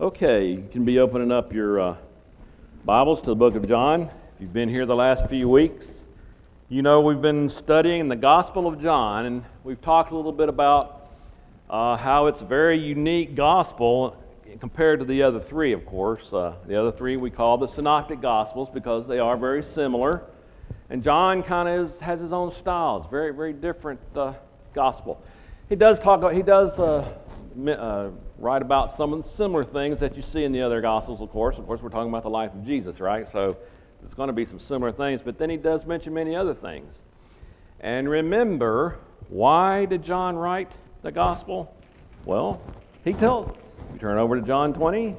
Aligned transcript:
Okay, 0.00 0.52
you 0.52 0.66
can 0.72 0.86
be 0.86 0.98
opening 0.98 1.30
up 1.30 1.52
your 1.52 1.78
uh, 1.78 1.96
Bibles 2.86 3.20
to 3.20 3.26
the 3.26 3.36
book 3.36 3.54
of 3.54 3.68
John. 3.68 4.04
If 4.04 4.40
you've 4.40 4.50
been 4.50 4.70
here 4.70 4.86
the 4.86 4.96
last 4.96 5.26
few 5.26 5.46
weeks, 5.46 6.00
you 6.70 6.80
know 6.80 7.02
we've 7.02 7.20
been 7.20 7.50
studying 7.50 8.08
the 8.08 8.16
Gospel 8.16 8.66
of 8.66 8.80
John, 8.80 9.26
and 9.26 9.44
we've 9.62 9.82
talked 9.82 10.10
a 10.12 10.16
little 10.16 10.32
bit 10.32 10.48
about 10.48 11.10
uh, 11.68 11.98
how 11.98 12.28
it's 12.28 12.40
a 12.40 12.46
very 12.46 12.78
unique 12.78 13.34
gospel 13.34 14.16
compared 14.58 15.00
to 15.00 15.04
the 15.04 15.22
other 15.22 15.38
three, 15.38 15.74
of 15.74 15.84
course. 15.84 16.32
Uh, 16.32 16.54
the 16.66 16.80
other 16.80 16.92
three 16.92 17.18
we 17.18 17.28
call 17.28 17.58
the 17.58 17.68
Synoptic 17.68 18.22
Gospels 18.22 18.70
because 18.72 19.06
they 19.06 19.18
are 19.18 19.36
very 19.36 19.62
similar. 19.62 20.22
And 20.88 21.04
John 21.04 21.42
kind 21.42 21.68
of 21.68 22.00
has 22.00 22.20
his 22.20 22.32
own 22.32 22.52
style. 22.52 23.02
It's 23.02 23.10
very, 23.10 23.34
very 23.34 23.52
different 23.52 24.00
uh, 24.16 24.32
gospel. 24.72 25.22
He 25.68 25.76
does 25.76 25.98
talk. 25.98 26.20
About 26.20 26.32
he 26.32 26.40
does 26.40 26.78
uh, 27.68 28.10
write 28.38 28.62
about 28.62 28.94
some 28.94 29.22
similar 29.22 29.64
things 29.64 30.00
that 30.00 30.16
you 30.16 30.22
see 30.22 30.44
in 30.44 30.52
the 30.52 30.62
other 30.62 30.80
Gospels, 30.80 31.20
of 31.20 31.30
course. 31.30 31.58
Of 31.58 31.66
course, 31.66 31.80
we're 31.82 31.90
talking 31.90 32.08
about 32.08 32.22
the 32.22 32.30
life 32.30 32.54
of 32.54 32.64
Jesus, 32.64 33.00
right? 33.00 33.30
So 33.30 33.56
there's 34.00 34.14
going 34.14 34.28
to 34.28 34.32
be 34.32 34.44
some 34.44 34.58
similar 34.58 34.92
things, 34.92 35.20
but 35.24 35.38
then 35.38 35.50
he 35.50 35.56
does 35.56 35.84
mention 35.86 36.14
many 36.14 36.34
other 36.34 36.54
things. 36.54 36.94
And 37.80 38.08
remember, 38.08 38.98
why 39.28 39.84
did 39.84 40.02
John 40.02 40.36
write 40.36 40.72
the 41.02 41.12
Gospel? 41.12 41.74
Well, 42.24 42.60
he 43.04 43.12
tells 43.12 43.48
us. 43.50 43.56
You 43.92 43.98
turn 43.98 44.18
over 44.18 44.40
to 44.40 44.46
John 44.46 44.72
20, 44.72 45.16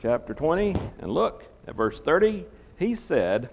chapter 0.00 0.34
20, 0.34 0.76
and 1.00 1.10
look 1.10 1.44
at 1.66 1.74
verse 1.74 2.00
30. 2.00 2.44
He 2.78 2.94
said, 2.94 3.50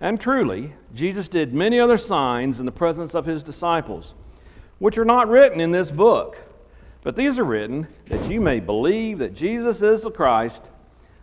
And 0.00 0.20
truly, 0.20 0.72
Jesus 0.94 1.28
did 1.28 1.54
many 1.54 1.78
other 1.80 1.98
signs 1.98 2.60
in 2.60 2.66
the 2.66 2.72
presence 2.72 3.14
of 3.14 3.26
his 3.26 3.42
disciples, 3.42 4.14
which 4.78 4.98
are 4.98 5.04
not 5.04 5.28
written 5.28 5.60
in 5.60 5.70
this 5.70 5.90
book. 5.90 6.36
But 7.04 7.16
these 7.16 7.38
are 7.38 7.44
written 7.44 7.86
that 8.06 8.30
you 8.30 8.40
may 8.40 8.60
believe 8.60 9.18
that 9.18 9.34
Jesus 9.34 9.82
is 9.82 10.02
the 10.02 10.10
Christ, 10.10 10.70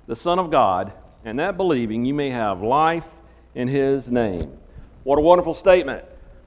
the 0.08 0.16
Son 0.16 0.38
of 0.38 0.52
God, 0.52 0.94
and 1.26 1.40
that 1.40 1.58
believing 1.58 2.06
you 2.06 2.14
may 2.14 2.30
have 2.30 2.62
life 2.62 3.08
in 3.56 3.68
his 3.68 4.10
name. 4.10 4.58
What 5.04 5.18
a 5.18 5.22
wonderful 5.22 5.56
statement. 5.56 6.06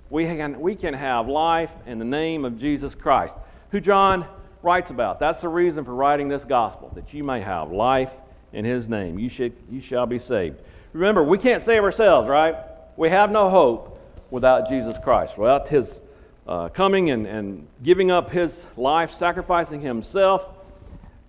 We 0.08 0.24
can, 0.24 0.60
we 0.60 0.76
can 0.76 0.94
have 0.94 1.28
life 1.28 1.72
in 1.84 1.98
the 1.98 2.04
name 2.04 2.44
of 2.44 2.58
Jesus 2.58 2.94
Christ, 2.94 3.34
who 3.70 3.80
John 3.80 4.24
writes 4.62 4.92
about. 4.92 5.18
That's 5.18 5.40
the 5.40 5.48
reason 5.48 5.84
for 5.84 5.94
writing 5.94 6.28
this 6.28 6.44
gospel, 6.44 6.92
that 6.94 7.12
you 7.12 7.24
may 7.24 7.40
have 7.40 7.72
life 7.72 8.12
in 8.52 8.64
his 8.64 8.88
name. 8.88 9.18
You, 9.18 9.28
should, 9.28 9.52
you 9.68 9.80
shall 9.80 10.06
be 10.06 10.20
saved. 10.20 10.60
Remember, 10.92 11.24
we 11.24 11.38
can't 11.38 11.62
save 11.62 11.82
ourselves, 11.82 12.28
right? 12.28 12.54
We 12.96 13.10
have 13.10 13.32
no 13.32 13.50
hope 13.50 14.00
without 14.30 14.68
Jesus 14.68 14.96
Christ, 15.02 15.36
without 15.36 15.68
his 15.68 15.98
uh, 16.46 16.68
coming 16.68 17.10
and, 17.10 17.26
and 17.26 17.66
giving 17.82 18.10
up 18.10 18.30
his 18.30 18.66
life, 18.76 19.12
sacrificing 19.12 19.80
himself 19.80 20.48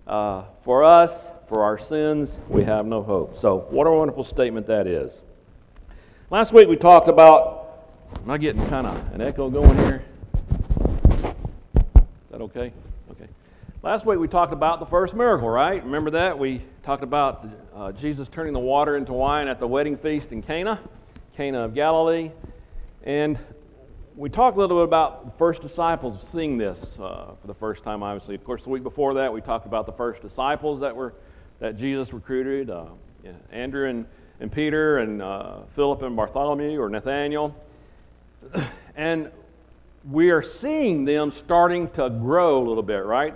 uh, 0.06 0.44
for 0.62 0.84
us, 0.84 1.30
for 1.48 1.62
our 1.62 1.78
sins, 1.78 2.38
we 2.48 2.64
have 2.64 2.86
no 2.86 3.02
hope. 3.02 3.36
So, 3.38 3.66
what 3.70 3.86
a 3.86 3.90
wonderful 3.90 4.24
statement 4.24 4.66
that 4.66 4.86
is. 4.86 5.20
Last 6.28 6.52
week 6.52 6.68
we 6.68 6.76
talked 6.76 7.08
about, 7.08 7.88
am 8.16 8.30
I 8.30 8.38
getting 8.38 8.66
kind 8.68 8.86
of 8.86 9.14
an 9.14 9.20
echo 9.20 9.48
going 9.48 9.76
here? 9.78 10.04
Is 11.06 11.22
that 12.30 12.40
okay? 12.40 12.72
Okay. 13.12 13.28
Last 13.82 14.04
week 14.04 14.18
we 14.18 14.26
talked 14.26 14.52
about 14.52 14.80
the 14.80 14.86
first 14.86 15.14
miracle, 15.14 15.48
right? 15.48 15.82
Remember 15.84 16.10
that? 16.10 16.36
We 16.36 16.62
talked 16.82 17.04
about 17.04 17.48
uh, 17.74 17.92
Jesus 17.92 18.28
turning 18.28 18.52
the 18.52 18.58
water 18.58 18.96
into 18.96 19.12
wine 19.12 19.46
at 19.46 19.60
the 19.60 19.68
wedding 19.68 19.96
feast 19.96 20.32
in 20.32 20.42
Cana, 20.42 20.80
Cana 21.36 21.60
of 21.60 21.74
Galilee. 21.74 22.32
And 23.04 23.38
we 24.16 24.30
talked 24.30 24.56
a 24.56 24.60
little 24.60 24.78
bit 24.78 24.84
about 24.84 25.26
the 25.26 25.30
first 25.32 25.60
disciples 25.60 26.26
seeing 26.26 26.56
this 26.56 26.98
uh, 26.98 27.32
for 27.38 27.46
the 27.46 27.54
first 27.54 27.84
time, 27.84 28.02
obviously. 28.02 28.34
Of 28.34 28.44
course, 28.44 28.62
the 28.62 28.70
week 28.70 28.82
before 28.82 29.12
that, 29.14 29.30
we 29.30 29.42
talked 29.42 29.66
about 29.66 29.84
the 29.84 29.92
first 29.92 30.22
disciples 30.22 30.80
that 30.80 30.96
were 30.96 31.12
that 31.60 31.76
Jesus 31.76 32.12
recruited 32.12 32.70
uh, 32.70 32.86
yeah, 33.22 33.32
Andrew 33.50 33.88
and, 33.88 34.06
and 34.40 34.50
Peter 34.50 34.98
and 34.98 35.20
uh, 35.20 35.60
Philip 35.74 36.02
and 36.02 36.16
Bartholomew 36.16 36.80
or 36.80 36.88
Nathaniel. 36.88 37.54
and 38.96 39.30
we 40.10 40.30
are 40.30 40.42
seeing 40.42 41.04
them 41.04 41.30
starting 41.30 41.90
to 41.90 42.08
grow 42.08 42.58
a 42.58 42.64
little 42.66 42.82
bit, 42.82 43.04
right? 43.04 43.34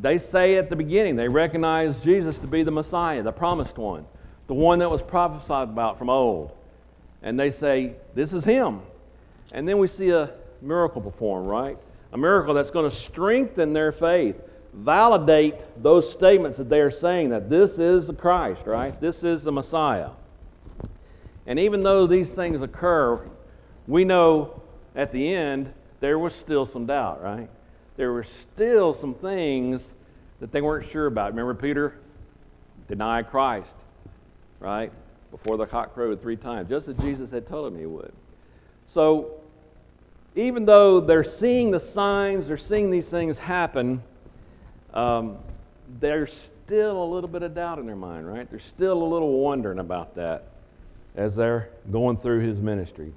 They 0.00 0.18
say 0.18 0.56
at 0.56 0.70
the 0.70 0.76
beginning, 0.76 1.16
they 1.16 1.28
recognize 1.28 2.02
Jesus 2.02 2.38
to 2.38 2.46
be 2.46 2.62
the 2.62 2.70
Messiah, 2.70 3.22
the 3.22 3.32
promised 3.32 3.78
one, 3.78 4.06
the 4.46 4.54
one 4.54 4.78
that 4.78 4.90
was 4.90 5.02
prophesied 5.02 5.68
about 5.68 5.98
from 5.98 6.08
old. 6.08 6.52
And 7.22 7.38
they 7.38 7.50
say, 7.50 7.94
This 8.14 8.32
is 8.32 8.44
him. 8.44 8.80
And 9.52 9.68
then 9.68 9.78
we 9.78 9.88
see 9.88 10.10
a 10.10 10.30
miracle 10.62 11.00
performed, 11.00 11.48
right? 11.48 11.78
A 12.12 12.18
miracle 12.18 12.54
that's 12.54 12.70
going 12.70 12.88
to 12.88 12.94
strengthen 12.94 13.72
their 13.72 13.92
faith, 13.92 14.40
validate 14.72 15.56
those 15.82 16.10
statements 16.10 16.58
that 16.58 16.68
they 16.68 16.80
are 16.80 16.90
saying 16.90 17.30
that 17.30 17.50
this 17.50 17.78
is 17.78 18.06
the 18.06 18.14
Christ, 18.14 18.62
right? 18.66 18.98
This 19.00 19.24
is 19.24 19.44
the 19.44 19.52
Messiah. 19.52 20.10
And 21.46 21.58
even 21.58 21.82
though 21.82 22.06
these 22.06 22.34
things 22.34 22.60
occur, 22.62 23.28
we 23.86 24.04
know 24.04 24.62
at 24.94 25.12
the 25.12 25.34
end 25.34 25.72
there 26.00 26.18
was 26.18 26.34
still 26.34 26.66
some 26.66 26.86
doubt, 26.86 27.22
right? 27.22 27.48
There 27.96 28.12
were 28.12 28.24
still 28.24 28.94
some 28.94 29.14
things 29.14 29.94
that 30.40 30.52
they 30.52 30.62
weren't 30.62 30.88
sure 30.88 31.06
about. 31.06 31.30
Remember, 31.30 31.54
Peter 31.54 31.98
denied 32.88 33.30
Christ, 33.30 33.74
right? 34.58 34.90
Before 35.30 35.56
the 35.56 35.66
cock 35.66 35.94
crowed 35.94 36.20
three 36.20 36.36
times, 36.36 36.68
just 36.68 36.88
as 36.88 36.96
Jesus 36.96 37.30
had 37.30 37.46
told 37.46 37.72
him 37.72 37.78
he 37.78 37.86
would. 37.86 38.12
So, 38.86 39.39
even 40.36 40.64
though 40.64 41.00
they're 41.00 41.24
seeing 41.24 41.70
the 41.70 41.80
signs, 41.80 42.46
they're 42.46 42.56
seeing 42.56 42.90
these 42.90 43.08
things 43.08 43.38
happen, 43.38 44.02
um, 44.94 45.38
there's 45.98 46.52
still 46.66 47.02
a 47.02 47.08
little 47.12 47.28
bit 47.28 47.42
of 47.42 47.54
doubt 47.54 47.78
in 47.78 47.86
their 47.86 47.96
mind, 47.96 48.28
right? 48.28 48.48
There's 48.48 48.64
still 48.64 49.02
a 49.02 49.04
little 49.04 49.40
wondering 49.40 49.78
about 49.78 50.14
that 50.14 50.44
as 51.16 51.34
they're 51.34 51.70
going 51.90 52.16
through 52.16 52.40
his 52.40 52.60
ministry. 52.60 53.12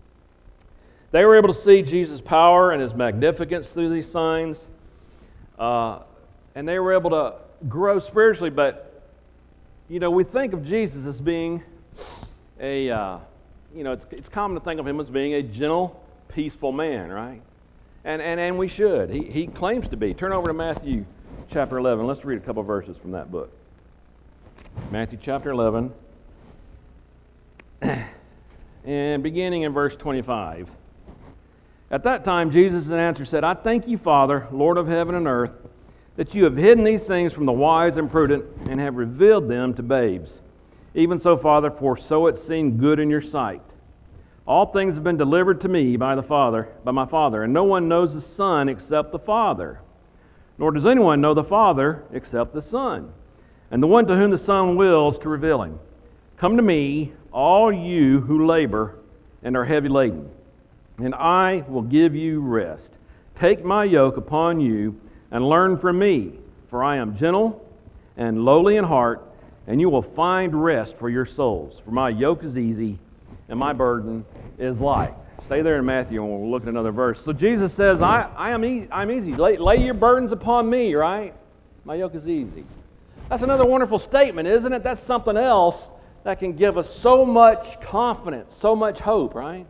They 1.11 1.23
were 1.25 1.35
able 1.35 1.49
to 1.49 1.53
see 1.53 1.83
Jesus' 1.83 2.19
power 2.19 2.71
and 2.71 2.81
his 2.81 2.95
magnificence 2.95 3.69
through 3.69 3.89
these 3.89 4.09
signs, 4.09 4.69
uh, 5.59 5.99
and 6.55 6.67
they 6.67 6.79
were 6.79 6.93
able 6.93 7.11
to 7.11 7.35
grow 7.69 7.99
spiritually. 7.99 8.49
But, 8.49 9.03
you 9.87 9.99
know, 9.99 10.09
we 10.09 10.23
think 10.23 10.53
of 10.53 10.65
Jesus 10.65 11.05
as 11.05 11.21
being 11.21 11.61
a, 12.59 12.89
uh, 12.89 13.19
you 13.75 13.83
know, 13.83 13.91
it's, 13.91 14.07
it's 14.09 14.29
common 14.29 14.57
to 14.57 14.63
think 14.63 14.79
of 14.79 14.87
him 14.87 14.99
as 14.99 15.09
being 15.11 15.35
a 15.35 15.43
gentle, 15.43 16.02
peaceful 16.33 16.71
man, 16.71 17.11
right? 17.11 17.41
And, 18.03 18.21
and, 18.21 18.39
and 18.39 18.57
we 18.57 18.67
should. 18.67 19.09
He, 19.09 19.23
he 19.23 19.47
claims 19.47 19.87
to 19.89 19.97
be. 19.97 20.13
Turn 20.13 20.33
over 20.33 20.47
to 20.47 20.53
Matthew 20.53 21.05
chapter 21.49 21.77
11. 21.77 22.05
Let's 22.05 22.25
read 22.25 22.37
a 22.37 22.41
couple 22.41 22.63
verses 22.63 22.97
from 22.97 23.11
that 23.11 23.31
book. 23.31 23.51
Matthew 24.91 25.19
chapter 25.21 25.51
11, 25.51 25.93
and 28.83 29.23
beginning 29.23 29.61
in 29.61 29.71
verse 29.71 29.95
25. 29.95 30.69
At 31.91 32.03
that 32.03 32.25
time, 32.25 32.49
Jesus 32.49 32.87
in 32.87 32.95
answer 32.95 33.23
said, 33.23 33.43
I 33.43 33.53
thank 33.53 33.87
you, 33.87 33.99
Father, 33.99 34.47
Lord 34.51 34.77
of 34.77 34.87
heaven 34.87 35.13
and 35.13 35.27
earth, 35.27 35.53
that 36.15 36.33
you 36.33 36.45
have 36.45 36.57
hidden 36.57 36.83
these 36.83 37.05
things 37.05 37.33
from 37.33 37.45
the 37.45 37.51
wise 37.51 37.97
and 37.97 38.09
prudent 38.09 38.45
and 38.67 38.79
have 38.79 38.95
revealed 38.95 39.47
them 39.47 39.75
to 39.75 39.83
babes. 39.83 40.39
Even 40.95 41.19
so, 41.19 41.37
Father, 41.37 41.69
for 41.69 41.95
so 41.95 42.25
it 42.25 42.37
seemed 42.39 42.79
good 42.79 42.99
in 42.99 43.11
your 43.11 43.21
sight. 43.21 43.61
All 44.45 44.65
things 44.65 44.95
have 44.95 45.05
been 45.05 45.17
delivered 45.17 45.61
to 45.61 45.69
me 45.69 45.95
by 45.95 46.15
the 46.15 46.23
Father, 46.23 46.67
by 46.83 46.91
my 46.91 47.05
Father, 47.05 47.43
and 47.43 47.53
no 47.53 47.63
one 47.63 47.87
knows 47.87 48.13
the 48.13 48.19
Son 48.19 48.67
except 48.67 49.13
the 49.13 49.19
Father. 49.19 49.79
Nor 50.57 50.71
does 50.71 50.85
anyone 50.85 51.21
know 51.21 51.33
the 51.33 51.45
Father 51.45 52.03
except 52.11 52.53
the 52.53 52.61
Son, 52.61 53.13
and 53.71 53.81
the 53.81 53.87
one 53.87 54.05
to 54.05 54.17
whom 54.17 54.31
the 54.31 54.37
Son 54.37 54.75
wills 54.75 55.17
to 55.19 55.29
reveal 55.29 55.61
him. 55.61 55.79
Come 56.35 56.57
to 56.57 56.63
me, 56.63 57.13
all 57.31 57.71
you 57.71 58.19
who 58.19 58.45
labor 58.45 58.95
and 59.43 59.55
are 59.55 59.63
heavy 59.63 59.87
laden, 59.87 60.29
and 60.97 61.15
I 61.15 61.63
will 61.69 61.81
give 61.81 62.13
you 62.13 62.41
rest. 62.41 62.89
Take 63.35 63.63
my 63.63 63.85
yoke 63.85 64.17
upon 64.17 64.59
you 64.59 64.99
and 65.31 65.47
learn 65.47 65.77
from 65.77 65.99
me, 65.99 66.33
for 66.69 66.83
I 66.83 66.97
am 66.97 67.15
gentle 67.15 67.65
and 68.17 68.43
lowly 68.43 68.75
in 68.75 68.83
heart, 68.83 69.25
and 69.67 69.79
you 69.79 69.89
will 69.89 70.01
find 70.01 70.61
rest 70.61 70.97
for 70.97 71.09
your 71.09 71.25
souls. 71.25 71.81
For 71.85 71.91
my 71.91 72.09
yoke 72.09 72.43
is 72.43 72.57
easy 72.57 72.99
and 73.49 73.59
my 73.59 73.73
burden 73.73 74.25
is 74.57 74.79
like. 74.79 75.13
Stay 75.45 75.61
there 75.61 75.77
in 75.77 75.85
Matthew 75.85 76.23
and 76.23 76.31
we'll 76.31 76.51
look 76.51 76.63
at 76.63 76.69
another 76.69 76.91
verse. 76.91 77.23
So 77.23 77.33
Jesus 77.33 77.73
says, 77.73 78.01
I, 78.01 78.29
I 78.35 78.51
am 78.51 78.63
e- 78.63 78.87
I'm 78.91 79.11
easy. 79.11 79.33
Lay, 79.33 79.57
lay 79.57 79.83
your 79.83 79.93
burdens 79.93 80.31
upon 80.31 80.69
me, 80.69 80.95
right? 80.95 81.33
My 81.83 81.95
yoke 81.95 82.15
is 82.15 82.27
easy. 82.27 82.65
That's 83.29 83.43
another 83.43 83.65
wonderful 83.65 83.99
statement, 83.99 84.47
isn't 84.47 84.71
it? 84.71 84.83
That's 84.83 85.01
something 85.01 85.35
else 85.35 85.91
that 86.23 86.39
can 86.39 86.53
give 86.53 86.77
us 86.77 86.89
so 86.89 87.25
much 87.25 87.81
confidence, 87.81 88.55
so 88.55 88.75
much 88.75 88.99
hope, 88.99 89.35
right? 89.35 89.65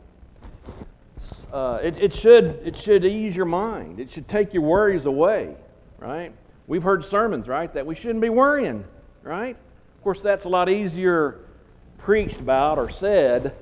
Uh, 1.51 1.79
it, 1.81 1.97
it, 1.97 2.13
should, 2.13 2.61
it 2.63 2.77
should 2.77 3.03
ease 3.03 3.35
your 3.35 3.45
mind. 3.45 3.99
It 3.99 4.11
should 4.11 4.27
take 4.27 4.53
your 4.53 4.63
worries 4.63 5.05
away, 5.05 5.55
right? 5.97 6.33
We've 6.67 6.83
heard 6.83 7.03
sermons, 7.03 7.47
right, 7.47 7.73
that 7.73 7.85
we 7.85 7.95
shouldn't 7.95 8.21
be 8.21 8.29
worrying, 8.29 8.85
right? 9.23 9.55
Of 9.97 10.03
course, 10.03 10.21
that's 10.21 10.45
a 10.45 10.49
lot 10.49 10.69
easier 10.69 11.39
preached 11.97 12.39
about 12.39 12.77
or 12.77 12.89
said 12.89 13.55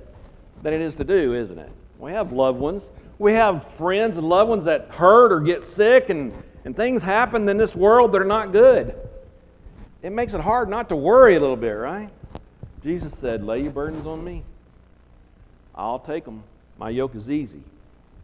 than 0.61 0.73
it 0.73 0.81
is 0.81 0.95
to 0.97 1.03
do, 1.03 1.33
isn't 1.33 1.57
it? 1.57 1.71
We 1.99 2.11
have 2.11 2.31
loved 2.31 2.59
ones. 2.59 2.89
We 3.19 3.33
have 3.33 3.65
friends 3.77 4.17
and 4.17 4.27
loved 4.27 4.49
ones 4.49 4.65
that 4.65 4.89
hurt 4.89 5.31
or 5.31 5.39
get 5.39 5.65
sick, 5.65 6.09
and, 6.09 6.33
and 6.65 6.75
things 6.75 7.01
happen 7.01 7.47
in 7.47 7.57
this 7.57 7.75
world 7.75 8.11
that 8.13 8.21
are 8.21 8.25
not 8.25 8.51
good. 8.51 8.95
it 10.01 10.11
makes 10.11 10.33
it 10.33 10.41
hard 10.41 10.69
not 10.69 10.89
to 10.89 10.95
worry 10.95 11.35
a 11.35 11.39
little 11.39 11.55
bit, 11.55 11.71
right? 11.71 12.09
Jesus 12.83 13.13
said, 13.17 13.43
Lay 13.43 13.61
your 13.61 13.71
burdens 13.71 14.07
on 14.07 14.23
me. 14.23 14.43
I'll 15.75 15.99
take 15.99 16.25
them. 16.25 16.43
My 16.77 16.89
yoke 16.89 17.15
is 17.15 17.29
easy. 17.29 17.63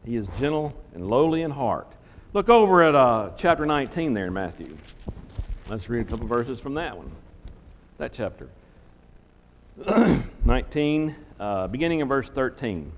He 0.03 0.15
is 0.15 0.25
gentle 0.39 0.73
and 0.95 1.07
lowly 1.07 1.43
in 1.43 1.51
heart. 1.51 1.87
Look 2.33 2.49
over 2.49 2.83
at 2.83 2.95
uh, 2.95 3.31
chapter 3.37 3.65
19 3.65 4.13
there 4.13 4.27
in 4.27 4.33
Matthew. 4.33 4.77
Let's 5.69 5.89
read 5.89 6.01
a 6.01 6.09
couple 6.09 6.27
verses 6.27 6.59
from 6.59 6.73
that 6.75 6.97
one, 6.97 7.11
that 7.97 8.13
chapter. 8.13 8.49
19, 10.45 11.15
uh, 11.39 11.67
beginning 11.67 11.99
in 11.99 12.07
verse 12.07 12.29
13. 12.29 12.91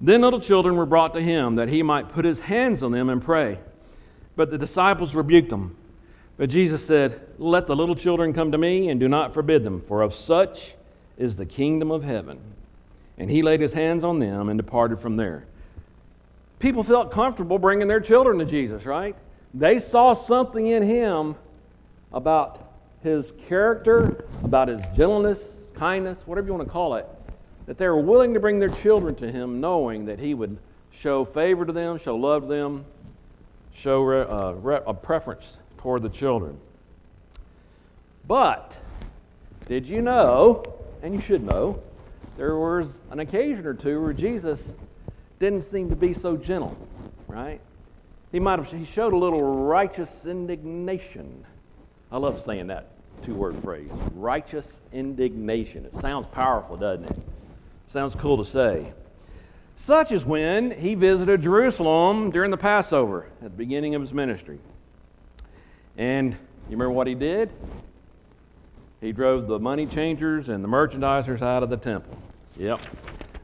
Then 0.00 0.20
little 0.20 0.40
children 0.40 0.76
were 0.76 0.86
brought 0.86 1.14
to 1.14 1.20
him 1.20 1.54
that 1.54 1.68
he 1.68 1.82
might 1.82 2.08
put 2.08 2.24
his 2.24 2.40
hands 2.40 2.82
on 2.82 2.92
them 2.92 3.08
and 3.08 3.22
pray. 3.22 3.58
But 4.34 4.50
the 4.50 4.58
disciples 4.58 5.14
rebuked 5.14 5.50
them. 5.50 5.76
But 6.36 6.50
Jesus 6.50 6.84
said, 6.84 7.20
Let 7.38 7.66
the 7.66 7.76
little 7.76 7.94
children 7.94 8.32
come 8.32 8.50
to 8.52 8.58
me, 8.58 8.88
and 8.88 8.98
do 8.98 9.08
not 9.08 9.34
forbid 9.34 9.62
them, 9.62 9.82
for 9.82 10.02
of 10.02 10.14
such 10.14 10.74
is 11.16 11.36
the 11.36 11.46
kingdom 11.46 11.90
of 11.90 12.02
heaven. 12.02 12.40
And 13.18 13.30
he 13.30 13.42
laid 13.42 13.60
his 13.60 13.74
hands 13.74 14.02
on 14.02 14.18
them 14.18 14.48
and 14.48 14.58
departed 14.58 14.98
from 15.00 15.16
there. 15.16 15.44
People 16.58 16.82
felt 16.82 17.12
comfortable 17.12 17.58
bringing 17.58 17.88
their 17.88 18.00
children 18.00 18.38
to 18.38 18.44
Jesus, 18.44 18.84
right? 18.84 19.14
They 19.54 19.78
saw 19.78 20.14
something 20.14 20.66
in 20.66 20.82
him 20.82 21.36
about 22.12 22.72
his 23.02 23.32
character, 23.48 24.24
about 24.42 24.68
his 24.68 24.80
gentleness, 24.96 25.48
kindness, 25.74 26.18
whatever 26.26 26.46
you 26.46 26.54
want 26.54 26.66
to 26.66 26.72
call 26.72 26.94
it, 26.94 27.06
that 27.66 27.78
they 27.78 27.86
were 27.86 28.00
willing 28.00 28.34
to 28.34 28.40
bring 28.40 28.58
their 28.58 28.68
children 28.68 29.14
to 29.16 29.30
him 29.30 29.60
knowing 29.60 30.06
that 30.06 30.18
he 30.18 30.34
would 30.34 30.58
show 30.90 31.24
favor 31.24 31.64
to 31.64 31.72
them, 31.72 31.98
show 31.98 32.16
love 32.16 32.42
to 32.42 32.48
them, 32.48 32.84
show 33.74 34.10
uh, 34.10 34.82
a 34.86 34.94
preference 34.94 35.58
toward 35.78 36.02
the 36.02 36.08
children. 36.08 36.58
But 38.26 38.76
did 39.66 39.86
you 39.86 40.02
know, 40.02 40.64
and 41.02 41.14
you 41.14 41.20
should 41.20 41.42
know, 41.42 41.82
there 42.36 42.56
was 42.56 42.98
an 43.10 43.20
occasion 43.20 43.66
or 43.66 43.74
two 43.74 44.00
where 44.00 44.12
Jesus 44.12 44.62
didn't 45.38 45.62
seem 45.62 45.90
to 45.90 45.96
be 45.96 46.14
so 46.14 46.36
gentle, 46.36 46.76
right? 47.26 47.60
He 48.30 48.40
might 48.40 48.58
have 48.58 48.70
he 48.70 48.84
showed 48.84 49.12
a 49.12 49.16
little 49.16 49.66
righteous 49.66 50.24
indignation. 50.24 51.44
I 52.10 52.18
love 52.18 52.40
saying 52.40 52.68
that 52.68 52.88
two-word 53.24 53.62
phrase, 53.62 53.90
righteous 54.14 54.80
indignation. 54.92 55.84
It 55.84 55.96
sounds 55.96 56.26
powerful, 56.32 56.76
doesn't 56.76 57.04
it? 57.04 57.16
Sounds 57.86 58.14
cool 58.14 58.42
to 58.42 58.44
say. 58.44 58.92
Such 59.76 60.12
as 60.12 60.24
when 60.24 60.70
he 60.70 60.94
visited 60.94 61.42
Jerusalem 61.42 62.30
during 62.30 62.50
the 62.50 62.56
Passover 62.56 63.26
at 63.40 63.50
the 63.52 63.56
beginning 63.56 63.94
of 63.94 64.02
his 64.02 64.12
ministry. 64.12 64.58
And 65.96 66.32
you 66.32 66.38
remember 66.70 66.92
what 66.92 67.06
he 67.06 67.14
did? 67.14 67.50
He 69.00 69.12
drove 69.12 69.46
the 69.46 69.58
money 69.58 69.86
changers 69.86 70.48
and 70.48 70.62
the 70.62 70.68
merchandisers 70.68 71.42
out 71.42 71.62
of 71.62 71.70
the 71.70 71.76
temple. 71.76 72.16
Yep. 72.56 72.80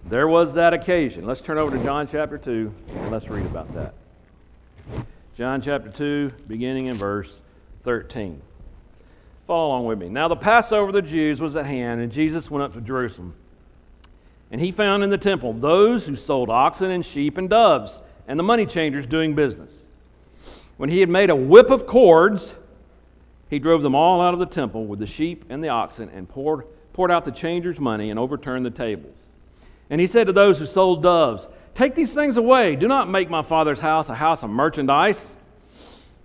There 0.07 0.29
was 0.29 0.55
that 0.55 0.73
occasion. 0.73 1.27
Let's 1.27 1.41
turn 1.41 1.59
over 1.59 1.77
to 1.77 1.83
John 1.85 2.09
chapter 2.11 2.39
2 2.39 2.73
and 2.95 3.11
let's 3.11 3.29
read 3.29 3.45
about 3.45 3.75
that. 3.75 3.95
John 5.37 5.61
chapter 5.61 5.91
2, 5.91 6.33
beginning 6.47 6.87
in 6.87 6.97
verse 6.97 7.41
13. 7.83 8.41
Follow 9.47 9.69
along 9.69 9.87
with 9.87 9.99
me. 9.99 10.09
Now, 10.09 10.29
the 10.29 10.37
Passover 10.37 10.89
of 10.89 10.95
the 10.95 11.03
Jews 11.03 11.41
was 11.41 11.57
at 11.57 11.65
hand, 11.65 12.01
and 12.01 12.11
Jesus 12.13 12.51
went 12.51 12.65
up 12.65 12.73
to 12.75 12.81
Jerusalem. 12.81 13.35
And 14.51 14.61
he 14.61 14.71
found 14.71 15.03
in 15.03 15.11
the 15.11 15.19
temple 15.19 15.53
those 15.53 16.07
who 16.07 16.17
sold 16.17 16.51
oxen 16.51 16.91
and 16.91 17.05
sheep 17.05 17.37
and 17.37 17.51
doves, 17.51 18.01
and 18.27 18.39
the 18.39 18.45
money 18.45 18.67
changers 18.67 19.07
doing 19.07 19.35
business. 19.35 19.79
When 20.77 20.91
he 20.91 21.01
had 21.01 21.09
made 21.09 21.31
a 21.31 21.37
whip 21.37 21.71
of 21.71 21.87
cords, 21.87 22.55
he 23.49 23.59
drove 23.59 23.83
them 23.83 23.95
all 23.95 24.21
out 24.21 24.35
of 24.35 24.41
the 24.41 24.47
temple 24.47 24.87
with 24.87 24.99
the 24.99 25.07
sheep 25.07 25.45
and 25.49 25.63
the 25.63 25.69
oxen, 25.69 26.09
and 26.11 26.29
poured, 26.29 26.65
poured 26.93 27.11
out 27.11 27.25
the 27.25 27.33
changers' 27.33 27.81
money 27.81 28.11
and 28.11 28.19
overturned 28.19 28.65
the 28.65 28.71
tables. 28.71 29.19
And 29.91 30.01
he 30.01 30.07
said 30.07 30.27
to 30.27 30.33
those 30.33 30.59
who 30.59 30.67
sold 30.67 31.03
doves, 31.03 31.49
Take 31.75 31.95
these 31.95 32.13
things 32.13 32.37
away. 32.37 32.77
Do 32.77 32.89
not 32.89 33.09
make 33.09 33.31
my 33.31 33.43
father's 33.43 33.81
house 33.81 34.09
a 34.09 34.15
house 34.15 34.43
of 34.43 34.51
merchandise. 34.51 35.35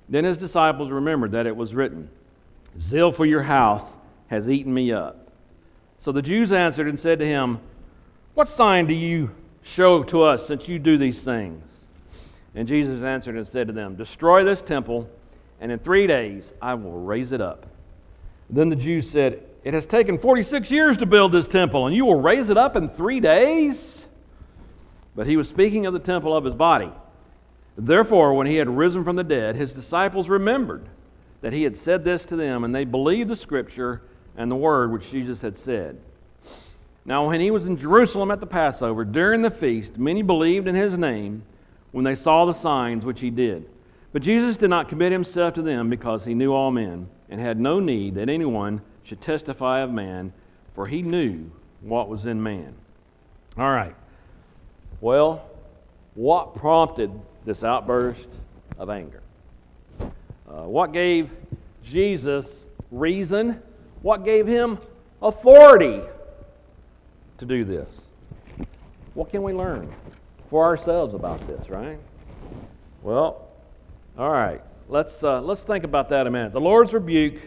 Then 0.10 0.24
his 0.24 0.38
disciples 0.38 0.92
remembered 0.92 1.32
that 1.32 1.46
it 1.46 1.56
was 1.56 1.74
written, 1.74 2.10
Zeal 2.80 3.12
for 3.12 3.26
your 3.26 3.44
house 3.44 3.96
has 4.28 4.50
eaten 4.50 4.74
me 4.74 4.92
up. 4.92 5.32
So 6.00 6.12
the 6.12 6.22
Jews 6.22 6.52
answered 6.52 6.88
and 6.88 7.00
said 7.00 7.20
to 7.20 7.26
him, 7.26 7.60
What 8.34 8.48
sign 8.48 8.88
do 8.88 8.94
you 8.94 9.30
show 9.62 10.02
to 10.04 10.24
us 10.24 10.48
since 10.48 10.68
you 10.68 10.80
do 10.80 10.98
these 10.98 11.24
things? 11.24 11.64
And 12.56 12.68
Jesus 12.68 13.04
answered 13.04 13.36
and 13.36 13.48
said 13.48 13.68
to 13.68 13.74
them, 13.74 13.96
Destroy 13.96 14.44
this 14.44 14.62
temple, 14.62 15.08
and 15.62 15.72
in 15.72 15.78
three 15.78 16.08
days 16.08 16.52
I 16.60 16.74
will 16.74 17.00
raise 17.00 17.32
it 17.32 17.42
up. 17.42 17.68
Then 18.50 18.70
the 18.70 18.76
Jews 18.76 19.10
said, 19.10 19.44
It 19.64 19.76
has 19.76 19.86
taken 19.86 20.18
46 20.18 20.72
years 20.72 20.98
to 20.98 21.06
build 21.06 21.32
this 21.32 21.48
temple, 21.48 21.86
and 21.86 21.96
you 21.96 22.06
will 22.06 22.22
raise 22.22 22.50
it 22.50 22.58
up 22.58 22.76
in 22.76 22.90
three 22.90 23.20
days? 23.20 24.08
But 25.16 25.28
he 25.28 25.38
was 25.38 25.48
speaking 25.48 25.86
of 25.86 25.94
the 25.94 26.00
temple 26.00 26.36
of 26.36 26.44
his 26.44 26.56
body. 26.56 26.92
Therefore, 27.78 28.34
when 28.34 28.48
he 28.48 28.56
had 28.56 28.70
risen 28.70 29.04
from 29.04 29.16
the 29.16 29.24
dead, 29.24 29.56
his 29.56 29.76
disciples 29.76 30.28
remembered 30.28 30.90
that 31.42 31.54
he 31.54 31.64
had 31.64 31.78
said 31.78 32.04
this 32.04 32.26
to 32.26 32.36
them, 32.36 32.64
and 32.64 32.74
they 32.74 32.86
believed 32.86 33.30
the 33.30 33.36
scripture 33.36 34.02
and 34.36 34.50
the 34.50 34.56
word 34.56 34.92
which 34.92 35.12
Jesus 35.12 35.42
had 35.42 35.56
said. 35.56 36.00
Now, 37.06 37.28
when 37.28 37.42
he 37.42 37.52
was 37.52 37.66
in 37.66 37.78
Jerusalem 37.78 38.32
at 38.32 38.40
the 38.40 38.48
Passover, 38.48 39.04
during 39.04 39.42
the 39.42 39.52
feast, 39.52 39.98
many 39.98 40.22
believed 40.22 40.68
in 40.68 40.76
his 40.76 40.98
name 40.98 41.44
when 41.92 42.06
they 42.06 42.16
saw 42.16 42.46
the 42.46 42.54
signs 42.54 43.04
which 43.04 43.20
he 43.20 43.30
did. 43.30 43.68
But 44.14 44.22
Jesus 44.22 44.58
did 44.58 44.70
not 44.70 44.90
commit 44.90 45.12
himself 45.12 45.56
to 45.56 45.62
them 45.62 45.90
because 45.90 46.24
he 46.24 46.34
knew 46.34 46.54
all 46.54 46.72
men 46.72 47.10
and 47.30 47.42
had 47.42 47.60
no 47.60 47.80
need 47.80 48.16
that 48.16 48.30
anyone 48.30 48.82
should 49.04 49.20
testify 49.20 49.80
of 49.80 49.92
man, 49.92 50.32
for 50.76 50.88
he 50.88 51.02
knew 51.02 51.52
what 51.82 52.08
was 52.08 52.26
in 52.26 52.42
man. 52.42 52.74
All 53.58 53.70
right. 53.70 53.96
Well, 55.02 55.46
what 56.16 56.56
prompted 56.56 57.12
this 57.44 57.64
outburst 57.64 58.28
of 58.78 58.90
anger? 58.90 59.22
Uh, 60.00 60.64
what 60.64 60.94
gave 60.94 61.32
Jesus 61.84 62.66
reason? 62.92 63.62
What 64.02 64.24
gave 64.24 64.48
him 64.48 64.78
authority 65.22 66.02
to 67.38 67.46
do 67.46 67.64
this? 67.64 68.02
What 69.14 69.30
can 69.30 69.44
we 69.44 69.54
learn 69.54 69.94
for 70.50 70.66
ourselves 70.66 71.14
about 71.14 71.46
this, 71.48 71.70
right? 71.70 72.00
Well, 73.02 73.48
all 74.18 74.32
right. 74.32 74.62
Let's, 74.90 75.24
uh, 75.24 75.42
let's 75.42 75.64
think 75.64 75.84
about 75.84 76.10
that 76.10 76.28
a 76.28 76.32
minute. 76.32 76.54
The 76.54 76.62
Lord's 76.62 76.94
rebuke 76.94 77.40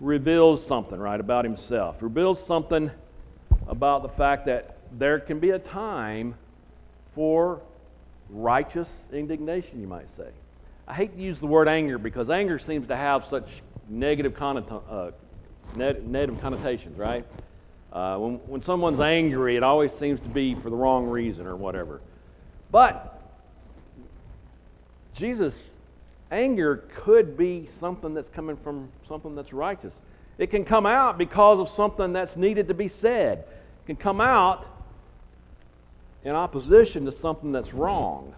reveals 0.00 0.64
something, 0.64 0.98
right, 0.98 1.18
about 1.18 1.44
himself. 1.44 2.02
Reveals 2.02 2.44
something 2.44 2.90
about 3.66 4.02
the 4.02 4.08
fact 4.08 4.46
that 4.46 4.78
there 4.92 5.18
can 5.18 5.38
be 5.40 5.50
a 5.50 5.58
time 5.58 6.34
for 7.14 7.60
righteous 8.30 8.88
indignation, 9.12 9.80
you 9.80 9.86
might 9.86 10.08
say. 10.16 10.28
I 10.86 10.94
hate 10.94 11.16
to 11.16 11.22
use 11.22 11.40
the 11.40 11.46
word 11.46 11.68
anger 11.68 11.98
because 11.98 12.30
anger 12.30 12.58
seems 12.58 12.88
to 12.88 12.96
have 12.96 13.26
such 13.26 13.48
negative, 13.88 14.34
connota- 14.34 14.82
uh, 14.88 15.10
negative 15.74 16.40
connotations, 16.40 16.98
right? 16.98 17.24
Uh, 17.94 18.18
when, 18.18 18.34
when 18.46 18.60
someone's 18.60 18.98
angry, 18.98 19.56
it 19.56 19.62
always 19.62 19.92
seems 19.92 20.18
to 20.20 20.28
be 20.28 20.56
for 20.56 20.68
the 20.68 20.76
wrong 20.76 21.06
reason 21.06 21.46
or 21.46 21.54
whatever. 21.54 22.00
But 22.72 23.22
Jesus' 25.14 25.70
anger 26.32 26.84
could 26.96 27.36
be 27.36 27.68
something 27.78 28.12
that's 28.12 28.28
coming 28.28 28.56
from 28.56 28.88
something 29.06 29.36
that's 29.36 29.52
righteous. 29.52 29.94
It 30.38 30.48
can 30.48 30.64
come 30.64 30.86
out 30.86 31.16
because 31.16 31.60
of 31.60 31.68
something 31.68 32.12
that's 32.12 32.36
needed 32.36 32.66
to 32.66 32.74
be 32.74 32.88
said. 32.88 33.38
It 33.38 33.86
can 33.86 33.96
come 33.96 34.20
out 34.20 34.66
in 36.24 36.34
opposition 36.34 37.04
to 37.04 37.12
something 37.12 37.52
that's 37.52 37.72
wrong. 37.72 38.34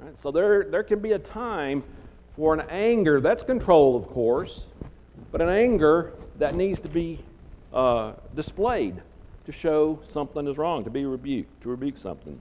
Right? 0.00 0.20
So 0.20 0.32
there, 0.32 0.64
there 0.64 0.82
can 0.82 0.98
be 0.98 1.12
a 1.12 1.18
time 1.20 1.84
for 2.34 2.54
an 2.54 2.64
anger 2.68 3.20
that's 3.20 3.44
controlled, 3.44 4.02
of 4.02 4.10
course, 4.10 4.64
but 5.30 5.40
an 5.40 5.48
anger 5.48 6.14
that 6.38 6.56
needs 6.56 6.80
to 6.80 6.88
be 6.88 7.20
uh, 7.76 8.14
displayed 8.34 8.96
to 9.44 9.52
show 9.52 10.00
something 10.08 10.48
is 10.48 10.56
wrong, 10.56 10.82
to 10.84 10.90
be 10.90 11.04
rebuked, 11.04 11.62
to 11.62 11.68
rebuke 11.68 11.98
something. 11.98 12.40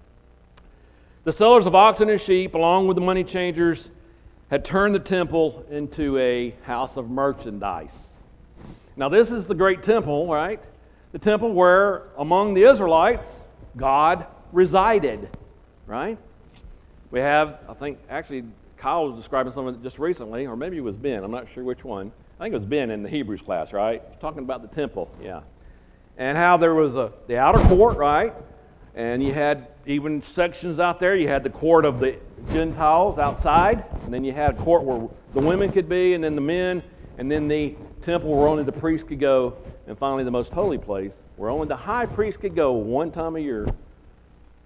The 1.25 1.33
sellers 1.33 1.65
of 1.65 1.75
oxen 1.75 2.09
and 2.09 2.21
sheep, 2.21 2.55
along 2.55 2.87
with 2.87 2.95
the 2.95 3.01
money 3.01 3.23
changers, 3.23 3.89
had 4.49 4.63
turned 4.63 4.95
the 4.95 4.99
temple 4.99 5.65
into 5.69 6.17
a 6.17 6.55
house 6.63 6.95
of 6.97 7.09
merchandise. 7.09 7.95
Now, 8.95 9.09
this 9.09 9.29
is 9.29 9.45
the 9.45 9.55
great 9.55 9.83
temple, 9.83 10.27
right? 10.27 10.63
The 11.11 11.19
temple 11.19 11.51
where, 11.51 12.03
among 12.17 12.53
the 12.53 12.63
Israelites, 12.63 13.43
God 13.75 14.25
resided, 14.53 15.29
right? 15.85 16.17
We 17.11 17.19
have, 17.19 17.59
I 17.67 17.73
think, 17.73 17.99
actually, 18.09 18.45
Kyle 18.77 19.09
was 19.09 19.17
describing 19.17 19.51
something 19.51 19.83
just 19.83 19.99
recently, 19.99 20.47
or 20.47 20.55
maybe 20.55 20.77
it 20.77 20.83
was 20.83 20.95
Ben, 20.95 21.23
I'm 21.23 21.31
not 21.31 21.47
sure 21.53 21.63
which 21.63 21.83
one. 21.83 22.13
I 22.39 22.43
think 22.43 22.53
it 22.53 22.57
was 22.57 22.65
Ben 22.65 22.91
in 22.91 23.01
the 23.01 23.09
Hebrews 23.09 23.41
class, 23.41 23.71
right? 23.71 24.19
Talking 24.19 24.39
about 24.39 24.61
the 24.61 24.75
temple, 24.75 25.09
yeah. 25.23 25.41
And 26.17 26.37
how 26.37 26.57
there 26.57 26.73
was 26.73 26.95
a, 26.95 27.13
the 27.27 27.37
outer 27.37 27.59
court, 27.67 27.97
right? 27.97 28.33
And 28.93 29.23
you 29.23 29.33
had 29.33 29.67
even 29.85 30.21
sections 30.21 30.79
out 30.79 30.99
there. 30.99 31.15
You 31.15 31.27
had 31.27 31.43
the 31.43 31.49
court 31.49 31.85
of 31.85 31.99
the 31.99 32.17
Gentiles 32.51 33.17
outside, 33.17 33.85
and 34.03 34.13
then 34.13 34.23
you 34.23 34.33
had 34.33 34.55
a 34.55 34.57
court 34.63 34.83
where 34.83 35.07
the 35.33 35.39
women 35.39 35.71
could 35.71 35.87
be, 35.87 36.13
and 36.13 36.23
then 36.23 36.35
the 36.35 36.41
men, 36.41 36.83
and 37.17 37.31
then 37.31 37.47
the 37.47 37.75
temple 38.01 38.35
where 38.35 38.47
only 38.47 38.63
the 38.63 38.71
priest 38.71 39.07
could 39.07 39.19
go, 39.19 39.55
and 39.87 39.97
finally 39.97 40.23
the 40.23 40.31
most 40.31 40.51
holy 40.51 40.77
place 40.77 41.13
where 41.37 41.49
only 41.49 41.67
the 41.67 41.75
high 41.75 42.05
priest 42.05 42.39
could 42.39 42.55
go 42.55 42.73
one 42.73 43.11
time 43.11 43.35
a 43.35 43.39
year, 43.39 43.67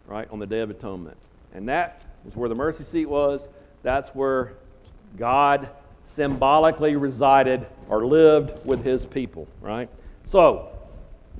right, 0.07 0.29
on 0.31 0.39
the 0.39 0.45
Day 0.45 0.59
of 0.59 0.69
Atonement. 0.69 1.17
And 1.53 1.67
that 1.69 2.01
was 2.23 2.35
where 2.35 2.49
the 2.49 2.55
mercy 2.55 2.83
seat 2.83 3.07
was. 3.07 3.47
That's 3.81 4.09
where 4.09 4.53
God 5.17 5.69
symbolically 6.09 6.95
resided 6.95 7.65
or 7.87 8.05
lived 8.05 8.65
with 8.65 8.83
his 8.83 9.05
people, 9.05 9.47
right? 9.61 9.89
So, 10.25 10.69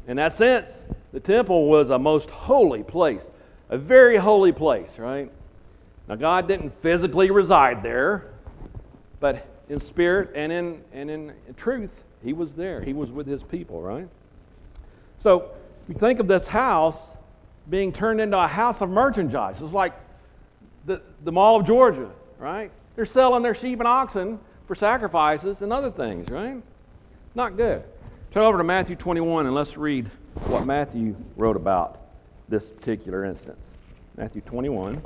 in 0.07 0.17
that 0.17 0.33
sense, 0.33 0.83
the 1.11 1.19
temple 1.19 1.67
was 1.67 1.89
a 1.89 1.99
most 1.99 2.29
holy 2.29 2.83
place, 2.83 3.25
a 3.69 3.77
very 3.77 4.17
holy 4.17 4.51
place, 4.51 4.97
right? 4.97 5.31
Now, 6.07 6.15
God 6.15 6.47
didn't 6.47 6.71
physically 6.81 7.29
reside 7.31 7.83
there, 7.83 8.31
but 9.19 9.45
in 9.69 9.79
spirit 9.79 10.31
and 10.35 10.51
in, 10.51 10.81
and 10.93 11.09
in 11.09 11.33
truth, 11.57 12.03
he 12.23 12.33
was 12.33 12.55
there. 12.55 12.81
He 12.81 12.93
was 12.93 13.11
with 13.11 13.27
his 13.27 13.43
people, 13.43 13.81
right? 13.81 14.07
So, 15.17 15.51
you 15.88 15.95
think 15.95 16.19
of 16.19 16.27
this 16.27 16.47
house 16.47 17.15
being 17.69 17.91
turned 17.91 18.21
into 18.21 18.38
a 18.38 18.47
house 18.47 18.81
of 18.81 18.89
merchandise. 18.89 19.55
It's 19.61 19.73
like 19.73 19.93
the, 20.85 21.01
the 21.23 21.31
Mall 21.31 21.59
of 21.59 21.65
Georgia, 21.65 22.09
right? 22.38 22.71
They're 22.95 23.05
selling 23.05 23.43
their 23.43 23.55
sheep 23.55 23.79
and 23.79 23.88
oxen 23.88 24.39
for 24.69 24.75
sacrifices 24.75 25.63
and 25.63 25.73
other 25.73 25.89
things, 25.89 26.29
right? 26.29 26.61
Not 27.33 27.57
good. 27.57 27.83
Turn 28.31 28.43
over 28.43 28.59
to 28.59 28.63
Matthew 28.63 28.95
21 28.95 29.47
and 29.47 29.55
let's 29.55 29.75
read 29.77 30.11
what 30.45 30.63
Matthew 30.63 31.15
wrote 31.35 31.55
about 31.55 31.99
this 32.49 32.69
particular 32.69 33.25
instance. 33.25 33.65
Matthew 34.15 34.41
21. 34.41 35.01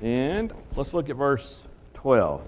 And 0.00 0.54
let's 0.74 0.94
look 0.94 1.10
at 1.10 1.16
verse 1.16 1.64
12. 1.92 2.40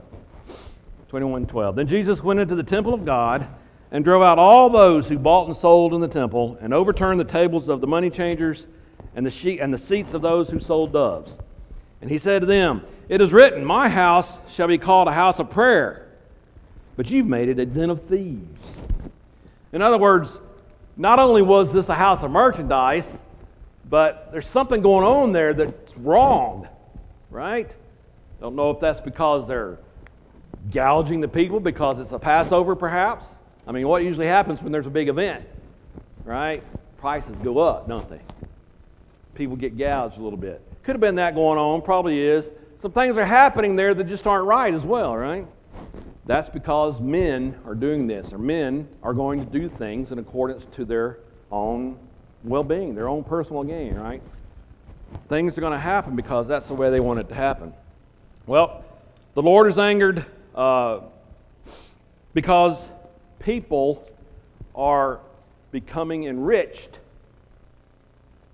21 1.11 1.45
12. 1.47 1.77
Then 1.77 1.87
Jesus 1.87 2.23
went 2.23 2.41
into 2.41 2.55
the 2.55 2.63
temple 2.63 2.95
of 2.95 3.05
God 3.05 3.47
and 3.91 4.03
drove 4.03 4.23
out 4.23 4.39
all 4.39 4.71
those 4.71 5.09
who 5.09 5.19
bought 5.19 5.47
and 5.47 5.55
sold 5.55 5.93
in 5.93 6.01
the 6.01 6.09
temple 6.09 6.57
and 6.63 6.73
overturned 6.73 7.21
the 7.21 7.25
tables 7.25 7.69
of 7.69 7.83
the 7.83 7.87
money 7.87 8.09
changers 8.09 8.67
and 9.15 9.27
the, 9.27 9.31
sheet, 9.31 9.61
and 9.61 9.75
the 9.75 9.79
seats 9.79 10.15
of 10.15 10.23
those 10.23 10.49
who 10.49 10.59
sold 10.59 10.95
doves. 10.95 11.37
And 12.01 12.11
he 12.11 12.19
said 12.19 12.41
to 12.41 12.47
them, 12.47 12.83
It 13.09 13.21
is 13.21 13.33
written, 13.33 13.65
My 13.65 13.89
house 13.89 14.37
shall 14.49 14.69
be 14.69 14.79
called 14.79 15.09
a 15.09 15.13
house 15.13 15.39
of 15.39 15.51
prayer, 15.51 16.07
but 16.97 17.11
you've 17.11 17.27
made 17.27 17.49
it 17.49 17.59
a 17.59 17.67
den 17.67 17.91
of 17.91 18.05
thieves. 18.05 18.69
In 19.73 19.83
other 19.83 19.99
words, 19.99 20.37
not 20.97 21.19
only 21.19 21.43
was 21.43 21.73
this 21.73 21.89
a 21.89 21.95
house 21.95 22.23
of 22.23 22.31
merchandise, 22.31 23.07
but 23.89 24.31
there's 24.33 24.47
something 24.47 24.83
going 24.83 25.07
on 25.07 25.33
there 25.33 25.55
that's 25.55 25.97
wrong, 25.97 26.69
right? 27.31 27.73
Don't 28.41 28.57
know 28.57 28.71
if 28.71 28.81
that's 28.81 29.01
because 29.01 29.49
they're 29.49 29.79
gouging 30.71 31.21
the 31.21 31.29
people 31.29 31.61
because 31.61 31.99
it's 31.99 32.13
a 32.13 32.19
Passover, 32.19 32.75
perhaps. 32.75 33.27
I 33.67 33.73
mean, 33.73 33.87
what 33.89 34.03
usually 34.03 34.27
happens 34.27 34.63
when 34.63 34.73
there's 34.73 34.87
a 34.87 34.91
big 34.91 35.09
event, 35.09 35.45
right? 36.25 36.63
Prices 36.99 37.35
go 37.43 37.59
up, 37.59 37.89
don't 37.89 38.09
they? 38.09 38.21
People 39.35 39.57
get 39.57 39.77
gouged 39.79 40.19
a 40.19 40.23
little 40.23 40.39
bit. 40.39 40.63
Could 40.89 40.95
have 40.95 41.03
been 41.03 41.17
that 41.17 41.35
going 41.35 41.59
on, 41.59 41.83
probably 41.83 42.19
is. 42.19 42.51
Some 42.79 42.93
things 42.93 43.19
are 43.19 43.25
happening 43.27 43.77
there 43.77 43.93
that 43.93 44.05
just 44.05 44.27
aren't 44.27 44.47
right 44.47 44.73
as 44.73 44.85
well, 44.85 45.15
right? 45.15 45.47
That's 46.25 46.49
because 46.49 46.99
men 46.99 47.61
are 47.67 47.75
doing 47.75 48.07
this, 48.07 48.33
or 48.33 48.39
men 48.39 48.89
are 49.03 49.13
going 49.13 49.45
to 49.45 49.45
do 49.45 49.69
things 49.69 50.13
in 50.13 50.19
accordance 50.19 50.65
to 50.77 50.87
their 50.87 51.19
own 51.53 51.99
well 52.43 52.65
being, 52.65 52.95
their 52.95 53.07
own 53.07 53.23
personal 53.23 53.65
gain, 53.65 53.97
right? 53.97 54.23
Things 55.29 55.59
are 55.59 55.61
going 55.61 55.75
to 55.75 55.79
happen 55.79 56.17
because 56.17 56.49
that's 56.49 56.69
the 56.69 56.75
way 56.75 56.89
they 56.89 57.01
want 57.01 57.21
it 57.21 57.29
to 57.29 57.35
happen. 57.35 57.75
Well, 58.47 58.83
the 59.35 59.43
Lord 59.43 59.69
is 59.69 59.79
angered 59.79 60.25
uh, 60.55 61.01
because 62.33 62.89
people 63.41 64.11
are 64.75 65.21
becoming 65.71 66.25
enriched 66.25 67.01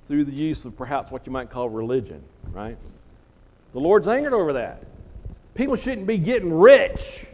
through 0.09 0.25
the 0.25 0.33
use 0.33 0.65
of 0.65 0.77
perhaps 0.77 1.11
what 1.11 1.27
you 1.27 1.33
might 1.33 1.51
call 1.51 1.69
religion, 1.69 2.23
right? 2.53 2.77
The 3.73 3.81
Lord's 3.81 4.07
angered 4.07 4.33
over 4.33 4.55
that. 4.55 4.83
People 5.55 5.77
shouldn't 5.77 6.07
be 6.07 6.19
getting 6.19 6.53
rich 6.53 7.27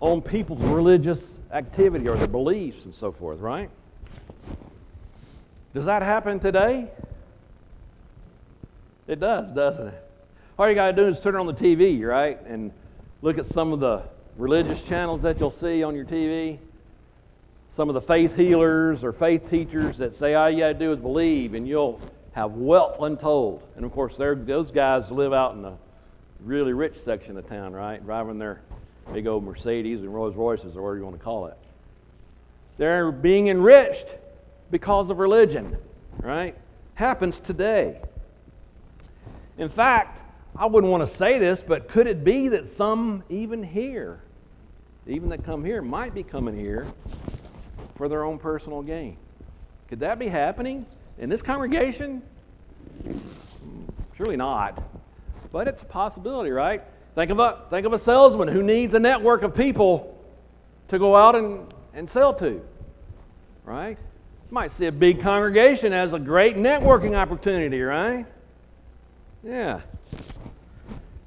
on 0.00 0.22
people's 0.22 0.62
religious 0.62 1.22
activity 1.52 2.08
or 2.08 2.16
their 2.16 2.28
beliefs 2.28 2.84
and 2.84 2.94
so 2.94 3.12
forth, 3.12 3.40
right? 3.40 3.70
Does 5.72 5.84
that 5.86 6.02
happen 6.02 6.40
today? 6.40 6.88
It 9.06 9.20
does, 9.20 9.54
doesn't 9.54 9.88
it? 9.88 10.10
All 10.58 10.68
you 10.68 10.74
got 10.74 10.92
to 10.92 10.92
do 10.92 11.08
is 11.08 11.20
turn 11.20 11.36
on 11.36 11.46
the 11.46 11.54
TV, 11.54 12.00
right? 12.06 12.40
And 12.46 12.70
look 13.22 13.38
at 13.38 13.46
some 13.46 13.72
of 13.72 13.80
the 13.80 14.02
religious 14.36 14.80
channels 14.82 15.22
that 15.22 15.40
you'll 15.40 15.50
see 15.50 15.82
on 15.82 15.94
your 15.94 16.04
TV 16.04 16.58
some 17.74 17.88
of 17.88 17.94
the 17.94 18.00
faith 18.00 18.36
healers 18.36 19.02
or 19.02 19.12
faith 19.12 19.50
teachers 19.50 19.98
that 19.98 20.14
say 20.14 20.34
all 20.34 20.48
you 20.48 20.60
got 20.60 20.68
to 20.68 20.74
do 20.74 20.92
is 20.92 20.98
believe 20.98 21.54
and 21.54 21.66
you'll 21.66 22.00
have 22.32 22.52
wealth 22.52 22.98
untold. 23.00 23.64
And 23.74 23.84
of 23.84 23.90
course, 23.92 24.16
those 24.16 24.70
guys 24.70 25.10
live 25.10 25.32
out 25.32 25.54
in 25.54 25.62
the 25.62 25.74
really 26.40 26.72
rich 26.72 26.94
section 27.04 27.36
of 27.36 27.48
town, 27.48 27.72
right? 27.72 28.04
Driving 28.04 28.38
their 28.38 28.60
big 29.12 29.26
old 29.26 29.42
Mercedes 29.42 30.00
and 30.00 30.14
Rolls 30.14 30.36
Royces 30.36 30.76
or 30.76 30.82
whatever 30.82 30.98
you 30.98 31.04
want 31.04 31.18
to 31.18 31.22
call 31.22 31.46
it. 31.46 31.58
They're 32.78 33.10
being 33.10 33.48
enriched 33.48 34.06
because 34.70 35.10
of 35.10 35.18
religion, 35.18 35.76
right? 36.20 36.56
Happens 36.94 37.40
today. 37.40 38.00
In 39.58 39.68
fact, 39.68 40.22
I 40.56 40.66
wouldn't 40.66 40.92
want 40.92 41.08
to 41.08 41.12
say 41.12 41.40
this, 41.40 41.60
but 41.60 41.88
could 41.88 42.06
it 42.06 42.22
be 42.22 42.48
that 42.48 42.68
some 42.68 43.24
even 43.28 43.64
here, 43.64 44.20
even 45.08 45.28
that 45.30 45.44
come 45.44 45.64
here, 45.64 45.82
might 45.82 46.14
be 46.14 46.22
coming 46.22 46.56
here 46.56 46.86
for 47.96 48.08
their 48.08 48.24
own 48.24 48.38
personal 48.38 48.82
gain. 48.82 49.16
Could 49.88 50.00
that 50.00 50.18
be 50.18 50.28
happening 50.28 50.86
in 51.18 51.28
this 51.28 51.42
congregation? 51.42 52.22
Hmm, 53.02 53.18
surely 54.16 54.36
not. 54.36 54.82
But 55.52 55.68
it's 55.68 55.82
a 55.82 55.86
possibility, 55.86 56.50
right? 56.50 56.82
Think 57.14 57.30
of 57.30 57.38
a, 57.38 57.60
think 57.70 57.86
of 57.86 57.92
a 57.92 57.98
salesman 57.98 58.48
who 58.48 58.62
needs 58.62 58.94
a 58.94 58.98
network 58.98 59.42
of 59.42 59.54
people 59.54 60.18
to 60.88 60.98
go 60.98 61.14
out 61.14 61.36
and, 61.36 61.72
and 61.94 62.10
sell 62.10 62.34
to, 62.34 62.60
right? 63.64 63.96
You 63.96 64.54
might 64.54 64.72
see 64.72 64.86
a 64.86 64.92
big 64.92 65.20
congregation 65.20 65.92
as 65.92 66.12
a 66.12 66.18
great 66.18 66.56
networking 66.56 67.16
opportunity, 67.16 67.80
right? 67.82 68.26
Yeah. 69.44 69.80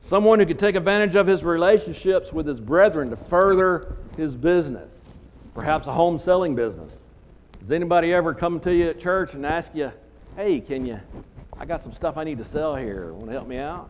Someone 0.02 0.40
who 0.40 0.46
could 0.46 0.60
take 0.60 0.76
advantage 0.76 1.16
of 1.16 1.28
his 1.28 1.44
relationships 1.44 2.34
with 2.34 2.48
his 2.48 2.60
brethren 2.60 3.10
to 3.12 3.16
further 3.16 3.96
his 4.18 4.36
business 4.36 4.97
perhaps 5.58 5.88
a 5.88 5.92
home 5.92 6.20
selling 6.20 6.54
business. 6.54 6.94
Does 7.60 7.72
anybody 7.72 8.14
ever 8.14 8.36
come 8.36 8.60
to 8.60 8.72
you 8.72 8.90
at 8.90 9.00
church 9.00 9.34
and 9.34 9.44
ask 9.44 9.68
you, 9.74 9.92
hey, 10.36 10.60
can 10.60 10.86
you, 10.86 11.00
I 11.58 11.66
got 11.66 11.82
some 11.82 11.96
stuff 11.96 12.16
I 12.16 12.24
need 12.24 12.38
to 12.38 12.46
sell 12.46 12.76
here. 12.76 13.12
Want 13.12 13.26
to 13.26 13.32
help 13.32 13.48
me 13.48 13.58
out? 13.58 13.90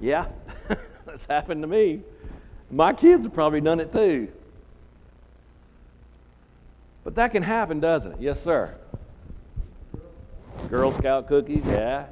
Yeah, 0.00 0.26
that's 1.06 1.26
happened 1.26 1.62
to 1.62 1.68
me. 1.68 2.00
My 2.72 2.92
kids 2.92 3.22
have 3.22 3.32
probably 3.32 3.60
done 3.60 3.78
it 3.78 3.92
too. 3.92 4.26
But 7.04 7.14
that 7.14 7.30
can 7.30 7.44
happen, 7.44 7.78
doesn't 7.78 8.14
it? 8.14 8.20
Yes, 8.20 8.42
sir. 8.42 8.74
Girl 10.70 10.90
Scout 10.90 11.28
cookies, 11.28 11.62
yeah. 11.64 12.06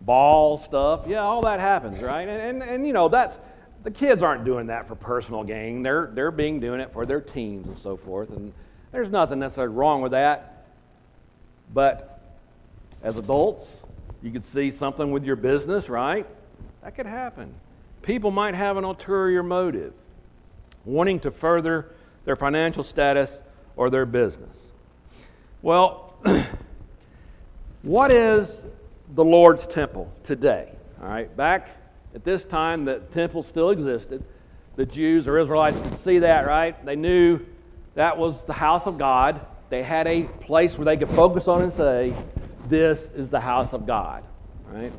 Ball 0.00 0.56
stuff, 0.56 1.02
yeah, 1.06 1.18
all 1.18 1.42
that 1.42 1.60
happens, 1.60 2.00
right? 2.00 2.26
And, 2.26 2.62
and, 2.62 2.70
and 2.70 2.86
you 2.86 2.94
know, 2.94 3.08
that's, 3.10 3.38
the 3.82 3.90
kids 3.90 4.22
aren't 4.22 4.44
doing 4.44 4.66
that 4.68 4.86
for 4.86 4.94
personal 4.94 5.42
gain. 5.42 5.82
They're, 5.82 6.10
they're 6.12 6.30
being 6.30 6.60
doing 6.60 6.80
it 6.80 6.92
for 6.92 7.04
their 7.04 7.20
teams 7.20 7.66
and 7.66 7.78
so 7.78 7.96
forth. 7.96 8.30
And 8.30 8.52
there's 8.92 9.10
nothing 9.10 9.40
necessarily 9.40 9.74
wrong 9.74 10.02
with 10.02 10.12
that. 10.12 10.66
But 11.72 12.20
as 13.02 13.18
adults, 13.18 13.76
you 14.22 14.30
could 14.30 14.46
see 14.46 14.70
something 14.70 15.10
with 15.10 15.24
your 15.24 15.36
business, 15.36 15.88
right? 15.88 16.26
That 16.82 16.94
could 16.94 17.06
happen. 17.06 17.54
People 18.02 18.30
might 18.30 18.54
have 18.54 18.76
an 18.76 18.84
ulterior 18.84 19.42
motive, 19.42 19.92
wanting 20.84 21.20
to 21.20 21.30
further 21.30 21.92
their 22.24 22.36
financial 22.36 22.84
status 22.84 23.40
or 23.76 23.90
their 23.90 24.06
business. 24.06 24.56
Well, 25.60 26.14
what 27.82 28.12
is 28.12 28.64
the 29.14 29.24
Lord's 29.24 29.66
temple 29.66 30.12
today? 30.24 30.72
All 31.00 31.08
right, 31.08 31.34
back 31.36 31.81
at 32.14 32.24
this 32.24 32.44
time, 32.44 32.84
the 32.84 32.98
temple 33.12 33.42
still 33.42 33.70
existed. 33.70 34.22
The 34.76 34.86
Jews 34.86 35.26
or 35.26 35.38
Israelites 35.38 35.78
could 35.78 35.94
see 35.94 36.18
that, 36.20 36.46
right? 36.46 36.84
They 36.84 36.96
knew 36.96 37.40
that 37.94 38.16
was 38.16 38.44
the 38.44 38.52
house 38.52 38.86
of 38.86 38.98
God. 38.98 39.40
They 39.70 39.82
had 39.82 40.06
a 40.06 40.24
place 40.24 40.76
where 40.76 40.84
they 40.84 40.96
could 40.96 41.10
focus 41.10 41.48
on 41.48 41.62
and 41.62 41.72
say, 41.72 42.14
This 42.68 43.10
is 43.10 43.30
the 43.30 43.40
house 43.40 43.72
of 43.72 43.86
God, 43.86 44.24
right? 44.70 44.92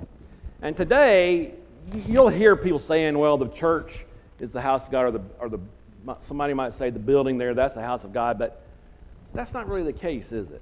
And 0.61 0.75
today, 0.75 1.53
you'll 2.07 2.29
hear 2.29 2.55
people 2.55 2.79
saying, 2.79 3.17
Well, 3.17 3.37
the 3.37 3.49
church 3.49 4.05
is 4.39 4.51
the 4.51 4.61
house 4.61 4.85
of 4.85 4.91
God, 4.91 5.05
or, 5.05 5.11
the, 5.11 5.21
or 5.39 5.49
the, 5.49 5.59
somebody 6.21 6.53
might 6.53 6.73
say 6.73 6.89
the 6.89 6.99
building 6.99 7.37
there, 7.37 7.53
that's 7.53 7.75
the 7.75 7.81
house 7.81 8.03
of 8.03 8.13
God, 8.13 8.39
but 8.39 8.61
that's 9.33 9.53
not 9.53 9.67
really 9.67 9.83
the 9.83 9.97
case, 9.97 10.31
is 10.31 10.51
it? 10.51 10.61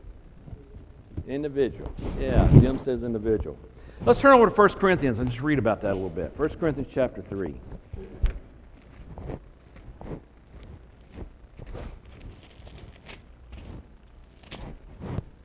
Individual. 1.27 1.91
Yeah, 2.20 2.48
Jim 2.60 2.79
says 2.79 3.03
individual. 3.03 3.58
Let's 4.03 4.20
turn 4.20 4.34
over 4.34 4.50
to 4.50 4.55
1 4.55 4.70
Corinthians 4.79 5.20
and 5.20 5.29
just 5.29 5.43
read 5.43 5.60
about 5.60 5.81
that 5.81 5.91
a 5.91 5.93
little 5.93 6.10
bit. 6.10 6.34
1 6.36 6.50
Corinthians 6.58 6.89
chapter 6.91 7.22
3. 7.22 7.53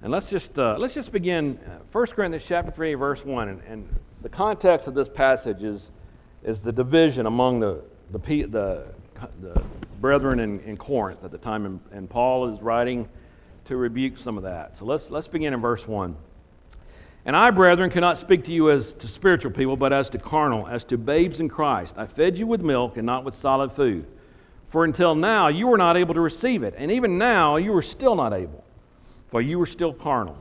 And 0.00 0.10
let's 0.10 0.30
just, 0.30 0.58
uh, 0.58 0.76
let's 0.78 0.94
just 0.94 1.12
begin 1.12 1.58
uh, 1.66 1.80
1 1.92 2.06
Corinthians 2.06 2.44
chapter 2.48 2.70
3, 2.70 2.94
verse 2.94 3.26
1. 3.26 3.48
And, 3.48 3.62
and, 3.68 3.88
the 4.22 4.30
context 4.30 4.88
of 4.88 4.94
this 4.94 5.08
passage 5.08 5.62
is, 5.62 5.90
is 6.42 6.62
the 6.62 6.72
division 6.72 7.26
among 7.26 7.60
the, 7.60 7.82
the, 8.10 8.18
the, 8.18 8.86
the 9.42 9.62
brethren 10.00 10.40
in, 10.40 10.60
in, 10.60 10.76
Corinth 10.78 11.22
at 11.22 11.30
the 11.30 11.38
time. 11.38 11.66
And, 11.66 11.80
and 11.92 12.10
Paul 12.10 12.52
is 12.52 12.60
writing 12.62 13.06
to 13.66 13.76
rebuke 13.76 14.16
some 14.16 14.38
of 14.38 14.44
that. 14.44 14.76
So 14.76 14.86
let's, 14.86 15.10
let's 15.10 15.28
begin 15.28 15.52
in 15.52 15.60
verse 15.60 15.86
1. 15.86 16.16
And 17.26 17.36
I, 17.36 17.50
brethren, 17.50 17.90
cannot 17.90 18.18
speak 18.18 18.44
to 18.44 18.52
you 18.52 18.70
as 18.70 18.92
to 18.94 19.08
spiritual 19.08 19.50
people, 19.50 19.76
but 19.76 19.92
as 19.92 20.08
to 20.10 20.18
carnal, 20.18 20.68
as 20.68 20.84
to 20.84 20.96
babes 20.96 21.40
in 21.40 21.48
Christ. 21.48 21.96
I 21.98 22.06
fed 22.06 22.38
you 22.38 22.46
with 22.46 22.62
milk 22.62 22.96
and 22.96 23.04
not 23.04 23.24
with 23.24 23.34
solid 23.34 23.72
food. 23.72 24.06
For 24.68 24.84
until 24.84 25.16
now 25.16 25.48
you 25.48 25.66
were 25.66 25.76
not 25.76 25.96
able 25.96 26.14
to 26.14 26.20
receive 26.20 26.62
it, 26.62 26.74
and 26.78 26.88
even 26.88 27.18
now 27.18 27.56
you 27.56 27.74
are 27.74 27.82
still 27.82 28.14
not 28.14 28.32
able, 28.32 28.64
for 29.28 29.42
you 29.42 29.60
are 29.60 29.66
still 29.66 29.92
carnal. 29.92 30.38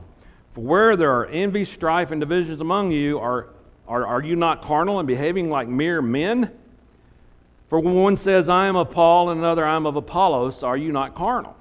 For 0.52 0.60
where 0.60 0.96
there 0.96 1.12
are 1.12 1.26
envy, 1.26 1.64
strife, 1.64 2.12
and 2.12 2.20
divisions 2.20 2.60
among 2.60 2.92
you, 2.92 3.18
are, 3.18 3.48
are, 3.88 4.06
are 4.06 4.22
you 4.22 4.36
not 4.36 4.62
carnal 4.62 5.00
and 5.00 5.08
behaving 5.08 5.50
like 5.50 5.66
mere 5.66 6.00
men? 6.00 6.52
For 7.68 7.80
when 7.80 7.94
one 7.94 8.16
says, 8.16 8.48
I 8.48 8.66
am 8.66 8.76
of 8.76 8.92
Paul, 8.92 9.30
and 9.30 9.40
another, 9.40 9.64
I 9.64 9.74
am 9.74 9.86
of 9.86 9.96
Apollos, 9.96 10.62
are 10.62 10.76
you 10.76 10.92
not 10.92 11.16
carnal? 11.16 11.56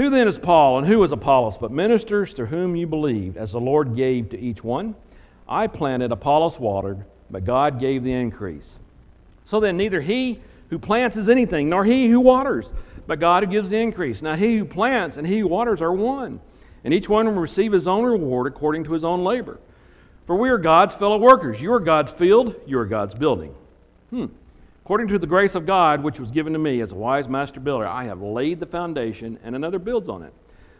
Who 0.00 0.08
then 0.08 0.28
is 0.28 0.38
Paul 0.38 0.78
and 0.78 0.86
who 0.86 1.04
is 1.04 1.12
Apollos 1.12 1.58
but 1.58 1.70
ministers 1.70 2.32
through 2.32 2.46
whom 2.46 2.74
you 2.74 2.86
believed, 2.86 3.36
as 3.36 3.52
the 3.52 3.60
Lord 3.60 3.94
gave 3.94 4.30
to 4.30 4.40
each 4.40 4.64
one? 4.64 4.94
I 5.46 5.66
planted, 5.66 6.10
Apollos 6.10 6.58
watered, 6.58 7.04
but 7.30 7.44
God 7.44 7.78
gave 7.78 8.02
the 8.02 8.14
increase. 8.14 8.78
So 9.44 9.60
then, 9.60 9.76
neither 9.76 10.00
he 10.00 10.40
who 10.70 10.78
plants 10.78 11.18
is 11.18 11.28
anything, 11.28 11.68
nor 11.68 11.84
he 11.84 12.08
who 12.08 12.18
waters, 12.18 12.72
but 13.06 13.20
God 13.20 13.44
who 13.44 13.50
gives 13.50 13.68
the 13.68 13.76
increase. 13.76 14.22
Now, 14.22 14.36
he 14.36 14.56
who 14.56 14.64
plants 14.64 15.18
and 15.18 15.26
he 15.26 15.40
who 15.40 15.48
waters 15.48 15.82
are 15.82 15.92
one, 15.92 16.40
and 16.82 16.94
each 16.94 17.10
one 17.10 17.26
will 17.26 17.34
receive 17.34 17.72
his 17.72 17.86
own 17.86 18.06
reward 18.06 18.46
according 18.46 18.84
to 18.84 18.94
his 18.94 19.04
own 19.04 19.22
labor. 19.22 19.60
For 20.26 20.34
we 20.34 20.48
are 20.48 20.56
God's 20.56 20.94
fellow 20.94 21.18
workers. 21.18 21.60
You 21.60 21.74
are 21.74 21.80
God's 21.80 22.10
field, 22.10 22.54
you 22.66 22.78
are 22.78 22.86
God's 22.86 23.14
building. 23.14 23.54
Hmm. 24.08 24.26
According 24.90 25.06
to 25.06 25.20
the 25.20 25.26
grace 25.28 25.54
of 25.54 25.66
God, 25.66 26.02
which 26.02 26.18
was 26.18 26.32
given 26.32 26.52
to 26.52 26.58
me 26.58 26.80
as 26.80 26.90
a 26.90 26.96
wise 26.96 27.28
master 27.28 27.60
builder, 27.60 27.86
I 27.86 28.06
have 28.06 28.20
laid 28.20 28.58
the 28.58 28.66
foundation, 28.66 29.38
and 29.44 29.54
another 29.54 29.78
builds 29.78 30.08
on 30.08 30.24
it. 30.24 30.34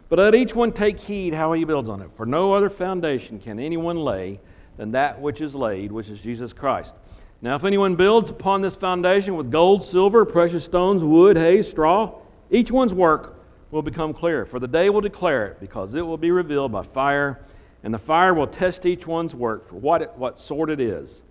But 0.09 0.19
let 0.19 0.35
each 0.35 0.53
one 0.53 0.73
take 0.73 0.99
heed 0.99 1.33
how 1.33 1.53
he 1.53 1.63
builds 1.63 1.87
on 1.87 2.01
it, 2.01 2.09
for 2.17 2.25
no 2.25 2.53
other 2.53 2.69
foundation 2.69 3.39
can 3.39 3.57
anyone 3.57 3.95
lay 3.95 4.41
than 4.75 4.91
that 4.91 5.21
which 5.21 5.39
is 5.39 5.55
laid, 5.55 5.93
which 5.93 6.09
is 6.09 6.19
Jesus 6.19 6.51
Christ. 6.51 6.93
Now, 7.41 7.55
if 7.55 7.63
anyone 7.63 7.95
builds 7.95 8.29
upon 8.29 8.61
this 8.61 8.75
foundation 8.75 9.37
with 9.37 9.49
gold, 9.49 9.81
silver, 9.81 10.25
precious 10.25 10.65
stones, 10.65 11.05
wood, 11.05 11.37
hay, 11.37 11.61
straw, 11.61 12.19
each 12.49 12.69
one's 12.69 12.93
work 12.93 13.39
will 13.71 13.81
become 13.81 14.13
clear, 14.13 14.45
for 14.45 14.59
the 14.59 14.67
day 14.67 14.89
will 14.89 14.99
declare 14.99 15.45
it, 15.47 15.61
because 15.61 15.93
it 15.93 16.05
will 16.05 16.17
be 16.17 16.31
revealed 16.31 16.73
by 16.73 16.83
fire, 16.83 17.45
and 17.81 17.93
the 17.93 17.97
fire 17.97 18.33
will 18.33 18.47
test 18.47 18.85
each 18.85 19.07
one's 19.07 19.33
work 19.33 19.69
for 19.69 19.75
what, 19.75 20.01
it, 20.01 20.11
what 20.17 20.37
sort 20.37 20.69
it 20.69 20.81
is. 20.81 21.21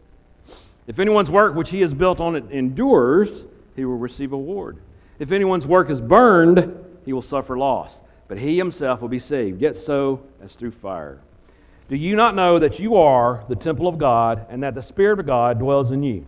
If 0.91 0.99
anyone's 0.99 1.31
work 1.31 1.55
which 1.55 1.71
he 1.71 1.83
has 1.83 1.95
built 1.95 2.19
on 2.19 2.35
it 2.35 2.51
endures, 2.51 3.45
he 3.77 3.85
will 3.85 3.97
receive 3.97 4.33
a 4.33 4.37
reward. 4.37 4.79
If 5.21 5.31
anyone's 5.31 5.65
work 5.65 5.89
is 5.89 6.01
burned, 6.01 6.85
he 7.05 7.13
will 7.13 7.23
suffer 7.23 7.57
loss, 7.57 7.95
but 8.27 8.39
he 8.39 8.59
himself 8.59 9.01
will 9.01 9.09
be 9.09 9.21
saved, 9.21 9.63
yet 9.63 9.77
so 9.77 10.27
as 10.43 10.55
through 10.55 10.73
fire. 10.73 11.21
Do 11.89 11.95
you 11.95 12.17
not 12.17 12.35
know 12.35 12.59
that 12.59 12.81
you 12.81 12.97
are 12.97 13.45
the 13.49 13.55
temple 13.55 13.87
of 13.87 13.99
God, 13.99 14.45
and 14.51 14.65
that 14.65 14.75
the 14.75 14.83
Spirit 14.83 15.21
of 15.21 15.27
God 15.27 15.61
dwells 15.61 15.93
in 15.93 16.03
you? 16.03 16.27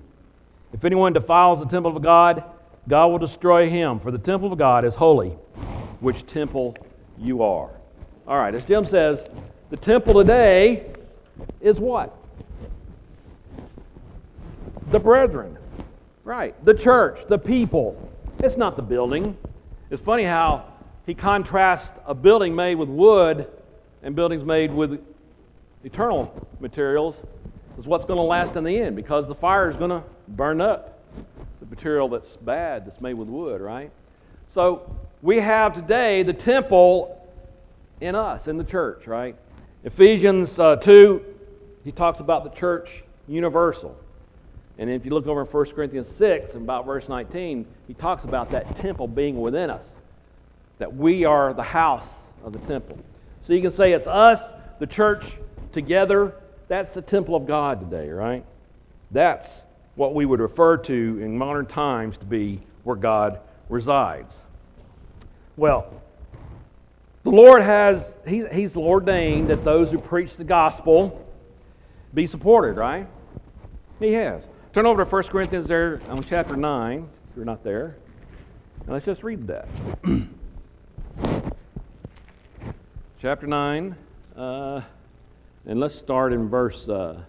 If 0.72 0.84
anyone 0.84 1.12
defiles 1.12 1.58
the 1.58 1.66
temple 1.66 1.96
of 1.96 2.00
God, 2.00 2.44
God 2.86 3.08
will 3.08 3.18
destroy 3.18 3.68
him, 3.68 3.98
for 3.98 4.12
the 4.12 4.18
temple 4.18 4.52
of 4.52 4.58
God 4.60 4.84
is 4.84 4.94
holy, 4.94 5.30
which 5.98 6.24
temple 6.24 6.76
you 7.18 7.42
are. 7.42 7.70
All 8.28 8.38
right, 8.38 8.54
as 8.54 8.64
Jim 8.64 8.86
says, 8.86 9.26
the 9.70 9.76
temple 9.76 10.14
today 10.14 10.86
is 11.60 11.80
what? 11.80 12.16
The 14.90 14.98
brethren. 14.98 15.58
Right. 16.24 16.62
The 16.64 16.74
church, 16.74 17.20
the 17.28 17.38
people. 17.38 18.10
It's 18.38 18.56
not 18.56 18.76
the 18.76 18.82
building. 18.82 19.36
It's 19.90 20.02
funny 20.02 20.24
how 20.24 20.64
he 21.06 21.14
contrasts 21.14 21.92
a 22.06 22.14
building 22.14 22.54
made 22.54 22.76
with 22.76 22.88
wood 22.88 23.48
and 24.02 24.14
buildings 24.14 24.44
made 24.44 24.72
with 24.72 25.04
eternal 25.84 26.48
materials 26.60 27.24
is 27.78 27.86
what's 27.86 28.04
going 28.04 28.18
to 28.18 28.22
last 28.22 28.56
in 28.56 28.64
the 28.64 28.78
end 28.78 28.96
because 28.96 29.26
the 29.26 29.34
fire 29.34 29.70
is 29.70 29.76
going 29.76 29.90
to 29.90 30.02
burn 30.28 30.60
up 30.60 31.00
the 31.60 31.66
material 31.66 32.08
that's 32.08 32.36
bad 32.36 32.86
that's 32.86 33.00
made 33.00 33.14
with 33.14 33.28
wood, 33.28 33.60
right? 33.60 33.90
So 34.48 34.94
we 35.22 35.40
have 35.40 35.74
today 35.74 36.22
the 36.22 36.32
temple 36.32 37.18
in 38.00 38.14
us, 38.14 38.48
in 38.48 38.56
the 38.56 38.64
church, 38.64 39.06
right? 39.06 39.36
Ephesians 39.84 40.58
uh, 40.58 40.76
2, 40.76 41.24
he 41.84 41.92
talks 41.92 42.20
about 42.20 42.44
the 42.44 42.50
church 42.50 43.04
universal. 43.26 43.96
And 44.78 44.88
if 44.90 45.04
you 45.04 45.12
look 45.12 45.26
over 45.26 45.42
in 45.42 45.46
1 45.46 45.64
Corinthians 45.72 46.08
6 46.08 46.54
and 46.54 46.62
about 46.62 46.86
verse 46.86 47.08
19, 47.08 47.66
he 47.86 47.94
talks 47.94 48.24
about 48.24 48.50
that 48.52 48.74
temple 48.76 49.06
being 49.06 49.40
within 49.40 49.70
us, 49.70 49.84
that 50.78 50.94
we 50.94 51.24
are 51.24 51.52
the 51.52 51.62
house 51.62 52.08
of 52.44 52.52
the 52.52 52.58
temple. 52.60 52.98
So 53.42 53.52
you 53.52 53.60
can 53.60 53.70
say 53.70 53.92
it's 53.92 54.06
us, 54.06 54.52
the 54.78 54.86
church, 54.86 55.32
together. 55.72 56.34
That's 56.68 56.94
the 56.94 57.02
temple 57.02 57.36
of 57.36 57.46
God 57.46 57.80
today, 57.80 58.08
right? 58.10 58.44
That's 59.10 59.62
what 59.94 60.14
we 60.14 60.24
would 60.24 60.40
refer 60.40 60.78
to 60.78 60.92
in 61.20 61.36
modern 61.36 61.66
times 61.66 62.16
to 62.18 62.24
be 62.24 62.62
where 62.84 62.96
God 62.96 63.40
resides. 63.68 64.40
Well, 65.56 65.92
the 67.24 67.30
Lord 67.30 67.62
has, 67.62 68.16
He's, 68.26 68.46
he's 68.52 68.76
ordained 68.76 69.50
that 69.50 69.64
those 69.64 69.90
who 69.90 69.98
preach 69.98 70.36
the 70.36 70.44
gospel 70.44 71.26
be 72.14 72.26
supported, 72.26 72.76
right? 72.76 73.06
He 74.00 74.12
has. 74.14 74.48
Turn 74.72 74.86
over 74.86 75.04
to 75.04 75.10
1 75.10 75.24
Corinthians 75.24 75.68
there 75.68 76.00
on 76.08 76.22
chapter 76.22 76.56
9, 76.56 77.00
if 77.00 77.36
you're 77.36 77.44
not 77.44 77.62
there. 77.62 77.94
And 78.80 78.88
let's 78.88 79.04
just 79.04 79.22
read 79.22 79.46
that. 79.46 79.68
chapter 83.20 83.46
9, 83.46 83.94
uh, 84.34 84.80
and 85.66 85.78
let's 85.78 85.94
start 85.94 86.32
in 86.32 86.48
verse, 86.48 86.88
uh, 86.88 87.20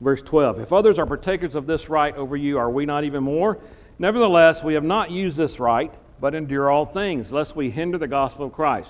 verse 0.00 0.22
12. 0.22 0.60
If 0.60 0.72
others 0.72 0.98
are 0.98 1.04
partakers 1.04 1.54
of 1.54 1.66
this 1.66 1.90
right 1.90 2.16
over 2.16 2.34
you, 2.34 2.56
are 2.56 2.70
we 2.70 2.86
not 2.86 3.04
even 3.04 3.22
more? 3.22 3.58
Nevertheless, 3.98 4.64
we 4.64 4.72
have 4.72 4.84
not 4.84 5.10
used 5.10 5.36
this 5.36 5.60
right, 5.60 5.92
but 6.18 6.34
endure 6.34 6.70
all 6.70 6.86
things, 6.86 7.30
lest 7.30 7.54
we 7.54 7.68
hinder 7.68 7.98
the 7.98 8.08
gospel 8.08 8.46
of 8.46 8.54
Christ. 8.54 8.88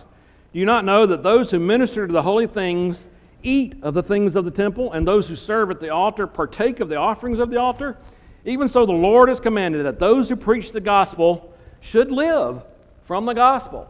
Do 0.52 0.60
you 0.60 0.64
not 0.64 0.84
know 0.84 1.06
that 1.06 1.24
those 1.24 1.50
who 1.50 1.58
minister 1.58 2.06
to 2.06 2.12
the 2.12 2.22
holy 2.22 2.46
things 2.46 3.08
eat 3.42 3.76
of 3.82 3.94
the 3.94 4.02
things 4.02 4.36
of 4.36 4.44
the 4.44 4.50
temple, 4.50 4.92
and 4.92 5.06
those 5.06 5.28
who 5.28 5.36
serve 5.36 5.70
at 5.70 5.80
the 5.80 5.90
altar 5.90 6.26
partake 6.26 6.80
of 6.80 6.88
the 6.88 6.96
offerings 6.96 7.38
of 7.38 7.50
the 7.50 7.58
altar. 7.58 7.96
Even 8.44 8.68
so, 8.68 8.86
the 8.86 8.92
Lord 8.92 9.28
has 9.28 9.40
commanded 9.40 9.84
that 9.84 9.98
those 9.98 10.28
who 10.28 10.36
preach 10.36 10.72
the 10.72 10.80
gospel 10.80 11.54
should 11.80 12.10
live 12.10 12.62
from 13.04 13.26
the 13.26 13.34
gospel. 13.34 13.88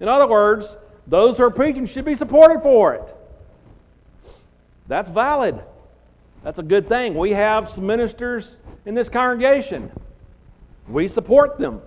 In 0.00 0.08
other 0.08 0.26
words, 0.26 0.76
those 1.06 1.36
who 1.36 1.44
are 1.44 1.50
preaching 1.50 1.86
should 1.86 2.04
be 2.04 2.16
supported 2.16 2.62
for 2.62 2.94
it. 2.94 3.16
That's 4.88 5.10
valid. 5.10 5.62
That's 6.42 6.58
a 6.58 6.62
good 6.62 6.88
thing. 6.88 7.14
We 7.14 7.32
have 7.32 7.68
some 7.70 7.86
ministers 7.86 8.56
in 8.86 8.94
this 8.94 9.08
congregation. 9.08 9.92
We 10.88 11.06
support 11.06 11.58
them. 11.58 11.82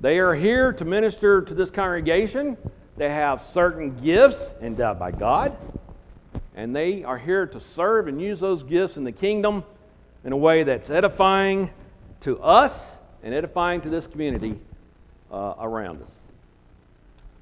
They 0.00 0.18
are 0.18 0.34
here 0.34 0.72
to 0.72 0.84
minister 0.84 1.42
to 1.42 1.54
this 1.54 1.70
congregation 1.70 2.56
they 3.00 3.08
have 3.08 3.42
certain 3.42 3.96
gifts 4.02 4.50
endowed 4.60 4.98
by 4.98 5.10
God, 5.10 5.56
and 6.54 6.76
they 6.76 7.02
are 7.02 7.16
here 7.16 7.46
to 7.46 7.58
serve 7.58 8.08
and 8.08 8.20
use 8.20 8.40
those 8.40 8.62
gifts 8.62 8.98
in 8.98 9.04
the 9.04 9.12
kingdom 9.12 9.64
in 10.22 10.34
a 10.34 10.36
way 10.36 10.64
that's 10.64 10.90
edifying 10.90 11.70
to 12.20 12.38
us 12.42 12.86
and 13.22 13.32
edifying 13.32 13.80
to 13.80 13.88
this 13.88 14.06
community 14.06 14.54
uh, 15.32 15.54
around 15.58 16.02
us. 16.02 16.10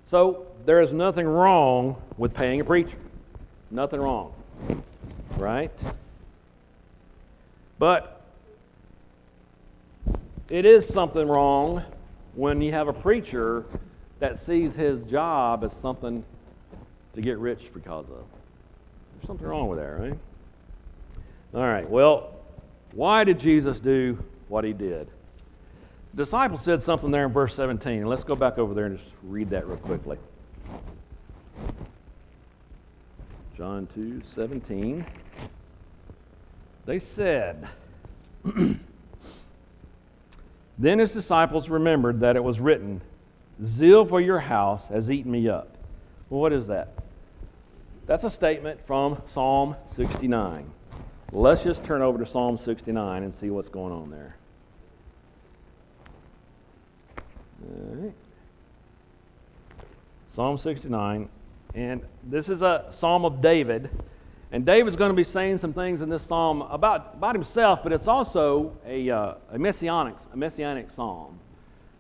So 0.06 0.46
there 0.64 0.80
is 0.80 0.92
nothing 0.92 1.26
wrong 1.26 2.00
with 2.16 2.34
paying 2.34 2.60
a 2.60 2.64
preacher. 2.64 2.96
Nothing 3.72 4.00
wrong. 4.00 4.32
Right? 5.36 5.72
But 7.80 8.20
it 10.48 10.64
is 10.64 10.86
something 10.86 11.26
wrong 11.26 11.82
when 12.36 12.62
you 12.62 12.70
have 12.70 12.86
a 12.86 12.92
preacher 12.92 13.64
that 14.20 14.38
sees 14.38 14.74
his 14.74 15.00
job 15.00 15.64
as 15.64 15.72
something 15.72 16.24
to 17.14 17.20
get 17.20 17.38
rich 17.38 17.70
because 17.72 18.07
of. 18.07 18.24
There's 19.14 19.26
something 19.26 19.46
wrong 19.46 19.68
with 19.68 19.78
that, 19.78 19.87
right? 19.87 20.18
All 21.54 21.62
right, 21.62 21.88
well, 21.88 22.35
why 22.92 23.24
did 23.24 23.38
Jesus 23.38 23.81
do 23.81 24.22
what 24.48 24.64
he 24.64 24.72
did? 24.72 25.09
The 26.14 26.24
disciple 26.24 26.59
said 26.59 26.83
something 26.83 27.11
there 27.11 27.26
in 27.26 27.33
verse 27.33 27.54
17. 27.54 28.07
Let's 28.07 28.24
go 28.24 28.35
back 28.35 28.59
over 28.59 28.74
there 28.74 28.87
and 28.87 28.98
just 28.98 29.11
read 29.22 29.50
that 29.50 29.66
real 29.66 29.76
quickly. 29.76 30.18
John 33.57 33.88
2 33.94 34.22
17. 34.24 35.04
They 36.87 36.98
said, 36.98 37.68
Then 40.78 41.00
his 41.00 41.12
disciples 41.12 41.68
remembered 41.68 42.20
that 42.20 42.37
it 42.37 42.44
was 42.44 42.61
written, 42.61 43.00
Zeal 43.64 44.04
for 44.04 44.20
your 44.20 44.38
house 44.38 44.88
has 44.88 45.10
eaten 45.10 45.32
me 45.32 45.48
up. 45.48 45.76
Well, 46.30 46.40
what 46.40 46.52
is 46.52 46.66
that? 46.68 46.94
That's 48.06 48.24
a 48.24 48.30
statement 48.30 48.86
from 48.86 49.20
Psalm 49.32 49.76
69. 49.94 50.70
Let's 51.32 51.62
just 51.62 51.84
turn 51.84 52.00
over 52.00 52.18
to 52.18 52.26
Psalm 52.26 52.56
69 52.56 53.22
and 53.22 53.34
see 53.34 53.50
what's 53.50 53.68
going 53.68 53.92
on 53.92 54.10
there. 54.10 54.36
All 57.62 57.96
right. 57.96 58.14
Psalm 60.28 60.56
69. 60.56 61.28
And 61.74 62.02
this 62.24 62.48
is 62.48 62.62
a 62.62 62.86
psalm 62.90 63.24
of 63.24 63.42
David. 63.42 63.90
And 64.52 64.64
David's 64.64 64.96
going 64.96 65.10
to 65.10 65.16
be 65.16 65.24
saying 65.24 65.58
some 65.58 65.74
things 65.74 66.00
in 66.00 66.08
this 66.08 66.22
psalm 66.22 66.62
about, 66.62 67.14
about 67.14 67.34
himself, 67.34 67.82
but 67.82 67.92
it's 67.92 68.08
also 68.08 68.78
a, 68.86 69.10
uh, 69.10 69.34
a, 69.50 69.58
messianic, 69.58 70.14
a 70.32 70.36
messianic 70.36 70.90
psalm 70.92 71.38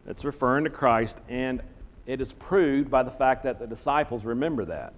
that's 0.08 0.24
referring 0.24 0.64
to 0.64 0.70
Christ, 0.70 1.18
and 1.28 1.60
it 2.06 2.22
is 2.22 2.32
proved 2.32 2.90
by 2.90 3.02
the 3.02 3.10
fact 3.10 3.42
that 3.42 3.58
the 3.58 3.66
disciples 3.66 4.24
remember 4.24 4.64
that. 4.64 4.94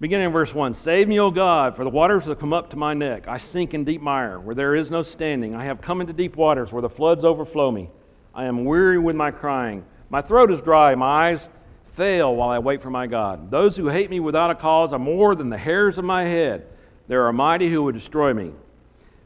Beginning 0.00 0.28
in 0.28 0.32
verse 0.32 0.54
1 0.54 0.72
Save 0.72 1.08
me, 1.08 1.20
O 1.20 1.30
God, 1.30 1.76
for 1.76 1.84
the 1.84 1.90
waters 1.90 2.24
have 2.24 2.38
come 2.38 2.54
up 2.54 2.70
to 2.70 2.78
my 2.78 2.94
neck. 2.94 3.28
I 3.28 3.36
sink 3.36 3.74
in 3.74 3.84
deep 3.84 4.00
mire, 4.00 4.40
where 4.40 4.54
there 4.54 4.74
is 4.74 4.90
no 4.90 5.02
standing. 5.02 5.54
I 5.54 5.66
have 5.66 5.82
come 5.82 6.00
into 6.00 6.14
deep 6.14 6.36
waters, 6.36 6.72
where 6.72 6.80
the 6.80 6.88
floods 6.88 7.22
overflow 7.22 7.70
me. 7.70 7.90
I 8.34 8.46
am 8.46 8.64
weary 8.64 8.98
with 8.98 9.14
my 9.14 9.30
crying. 9.30 9.84
My 10.08 10.22
throat 10.22 10.50
is 10.50 10.62
dry, 10.62 10.94
my 10.94 11.28
eyes 11.28 11.50
fail 11.92 12.34
while 12.34 12.48
I 12.48 12.60
wait 12.60 12.80
for 12.80 12.88
my 12.88 13.06
God. 13.06 13.50
Those 13.50 13.76
who 13.76 13.88
hate 13.88 14.08
me 14.08 14.20
without 14.20 14.50
a 14.50 14.54
cause 14.54 14.94
are 14.94 14.98
more 14.98 15.34
than 15.34 15.50
the 15.50 15.58
hairs 15.58 15.98
of 15.98 16.04
my 16.06 16.22
head. 16.22 16.66
There 17.08 17.26
are 17.26 17.32
mighty 17.32 17.70
who 17.70 17.82
would 17.82 17.94
destroy 17.94 18.32
me. 18.32 18.52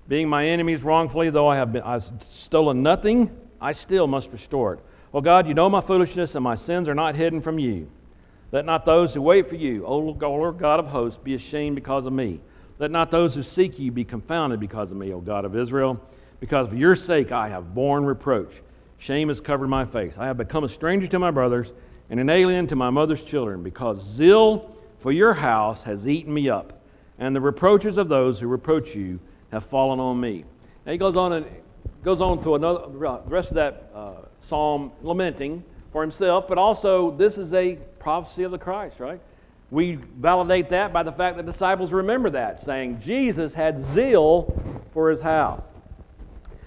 Being 0.09 0.29
my 0.29 0.45
enemies 0.49 0.83
wrongfully, 0.83 1.31
though 1.31 1.47
I 1.47 1.55
have 1.55 1.73
been, 1.73 1.83
I've 1.83 2.11
stolen 2.29 2.83
nothing, 2.83 3.40
I 3.61 3.73
still 3.73 4.07
must 4.07 4.33
restore 4.33 4.75
it. 4.75 4.81
Well, 5.13 5.23
God, 5.23 5.47
you 5.47 5.55
know 5.55 5.69
my 5.69 5.81
foolishness, 5.81 6.35
and 6.35 6.45
my 6.45 6.55
sins 6.55 6.89
are 6.89 6.95
not 6.95 7.15
hidden 7.15 7.41
from 7.41 7.59
you. 7.59 7.91
Let 8.53 8.65
not 8.65 8.85
those 8.85 9.15
who 9.15 9.23
wait 9.23 9.49
for 9.49 9.57
you, 9.57 9.85
O 9.85 9.99
Lord 9.99 10.59
God 10.59 10.81
of 10.81 10.87
hosts, 10.89 11.21
be 11.23 11.35
ashamed 11.35 11.77
because 11.77 12.07
of 12.07 12.13
me. 12.13 12.41
Let 12.79 12.91
not 12.91 13.11
those 13.11 13.35
who 13.35 13.43
seek 13.43 13.79
you 13.79 13.93
be 13.93 14.05
confounded 14.05 14.59
because 14.59 14.91
of 14.91 14.97
me, 14.97 15.13
O 15.13 15.21
God 15.21 15.45
of 15.45 15.57
Israel. 15.57 16.01
Because 16.41 16.69
of 16.69 16.79
your 16.79 16.97
sake 16.97 17.33
I 17.33 17.49
have 17.49 17.75
borne 17.75 18.05
reproach. 18.05 18.63
Shame 18.99 19.29
has 19.29 19.41
covered 19.41 19.69
my 19.69 19.85
face. 19.85 20.15
I 20.17 20.27
have 20.27 20.39
become 20.39 20.65
a 20.65 20.69
stranger 20.69 21.07
to 21.09 21.19
my 21.19 21.31
brothers 21.31 21.73
and 22.09 22.19
an 22.19 22.31
alien 22.31 22.67
to 22.69 22.77
my 22.77 22.91
mother's 22.91 23.23
children, 23.23 23.63
because 23.63 24.03
zeal 24.03 24.75
for 24.99 25.13
your 25.13 25.35
house 25.35 25.83
has 25.85 26.09
eaten 26.09 26.35
me 26.35 26.49
up, 26.49 26.83
and 27.19 27.37
the 27.37 27.41
reproaches 27.41 27.97
of 27.97 28.09
those 28.09 28.41
who 28.41 28.49
reproach 28.49 28.95
you 28.97 29.21
have 29.53 29.65
fallen 29.65 30.01
on 30.01 30.19
me. 30.19 30.45
And 30.85 30.93
he 30.93 30.99
goes 30.99 31.17
on 31.17 31.33
and 31.33 31.47
goes 32.03 32.21
on 32.21 32.43
to 32.43 32.55
another 32.55 32.87
the 32.89 33.21
rest 33.27 33.51
of 33.51 33.57
that 33.57 33.91
uh, 33.95 34.13
psalm 34.41 34.93
lamenting 35.03 35.65
for 35.93 36.03
himself, 36.03 36.47
but 36.49 36.59
also 36.59 37.11
this 37.11 37.37
is 37.37 37.53
a 37.53 37.77
prophecy 37.99 38.43
of 38.43 38.51
the 38.51 38.59
Christ, 38.59 39.01
right? 39.01 39.21
We 39.71 39.95
validate 39.95 40.71
that 40.71 40.93
by 40.93 41.03
the 41.03 41.13
fact 41.13 41.37
that 41.37 41.47
disciples 41.47 41.93
remember 41.93 42.31
that, 42.31 42.61
saying 42.61 43.01
Jesus 43.01 43.55
had 43.55 43.83
zeal 43.83 44.61
for 44.93 45.11
his 45.11 45.21
house. 45.21 45.63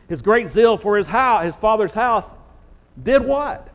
His 0.08 0.22
great 0.22 0.50
zeal 0.50 0.78
for 0.78 0.98
his 0.98 1.08
house, 1.08 1.46
his 1.46 1.56
father's 1.56 1.94
house, 1.94 2.30
did 3.02 3.24
what? 3.24 3.70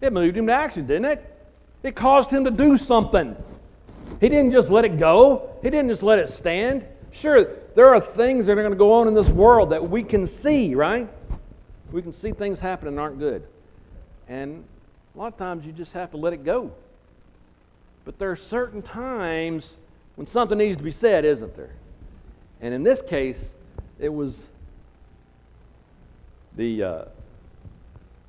It 0.00 0.12
moved 0.12 0.36
him 0.36 0.46
to 0.46 0.52
action, 0.52 0.86
didn't 0.86 1.04
it? 1.04 1.28
It 1.82 1.94
caused 1.94 2.30
him 2.30 2.44
to 2.44 2.50
do 2.50 2.76
something. 2.76 3.36
He 4.20 4.28
didn't 4.28 4.52
just 4.52 4.70
let 4.70 4.84
it 4.84 4.98
go, 4.98 5.50
he 5.62 5.70
didn't 5.70 5.88
just 5.88 6.02
let 6.02 6.18
it 6.18 6.30
stand. 6.30 6.84
Sure, 7.10 7.48
there 7.74 7.88
are 7.94 8.00
things 8.00 8.46
that 8.46 8.52
are 8.52 8.62
going 8.62 8.70
to 8.70 8.76
go 8.76 8.92
on 8.92 9.08
in 9.08 9.14
this 9.14 9.28
world 9.28 9.70
that 9.70 9.88
we 9.88 10.02
can 10.02 10.26
see, 10.26 10.74
right? 10.74 11.08
We 11.90 12.02
can 12.02 12.12
see 12.12 12.32
things 12.32 12.60
happening 12.60 12.96
that 12.96 13.00
aren't 13.00 13.18
good. 13.18 13.46
And 14.28 14.64
a 15.14 15.18
lot 15.18 15.32
of 15.32 15.38
times 15.38 15.66
you 15.66 15.72
just 15.72 15.92
have 15.92 16.10
to 16.12 16.16
let 16.16 16.32
it 16.32 16.44
go. 16.44 16.72
But 18.04 18.18
there 18.18 18.30
are 18.30 18.36
certain 18.36 18.82
times 18.82 19.76
when 20.16 20.26
something 20.26 20.58
needs 20.58 20.76
to 20.76 20.82
be 20.82 20.92
said, 20.92 21.24
isn't 21.24 21.56
there? 21.56 21.74
And 22.60 22.72
in 22.74 22.82
this 22.82 23.02
case, 23.02 23.52
it 23.98 24.08
was 24.08 24.44
the 26.56 26.82
uh, 26.82 27.04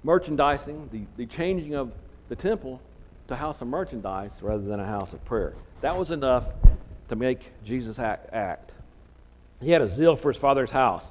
merchandising, 0.04 0.90
the, 0.92 1.02
the 1.18 1.26
changing 1.26 1.76
of 1.76 1.92
the 2.30 2.36
temple 2.36 2.82
to 3.28 3.34
a 3.34 3.38
house 3.38 3.62
of 3.62 3.68
merchandise 3.68 4.32
rather 4.42 4.64
than 4.64 4.80
a 4.80 4.86
house 4.86 5.14
of 5.14 5.24
prayer. 5.26 5.54
That 5.82 5.98
was 5.98 6.12
enough 6.12 6.48
to 7.10 7.16
make 7.16 7.52
Jesus 7.66 8.00
act. 8.00 8.72
He 9.64 9.72
had 9.72 9.82
a 9.82 9.90
zeal 9.90 10.16
for 10.16 10.32
his 10.32 10.38
father's 10.38 10.72
house. 10.72 11.06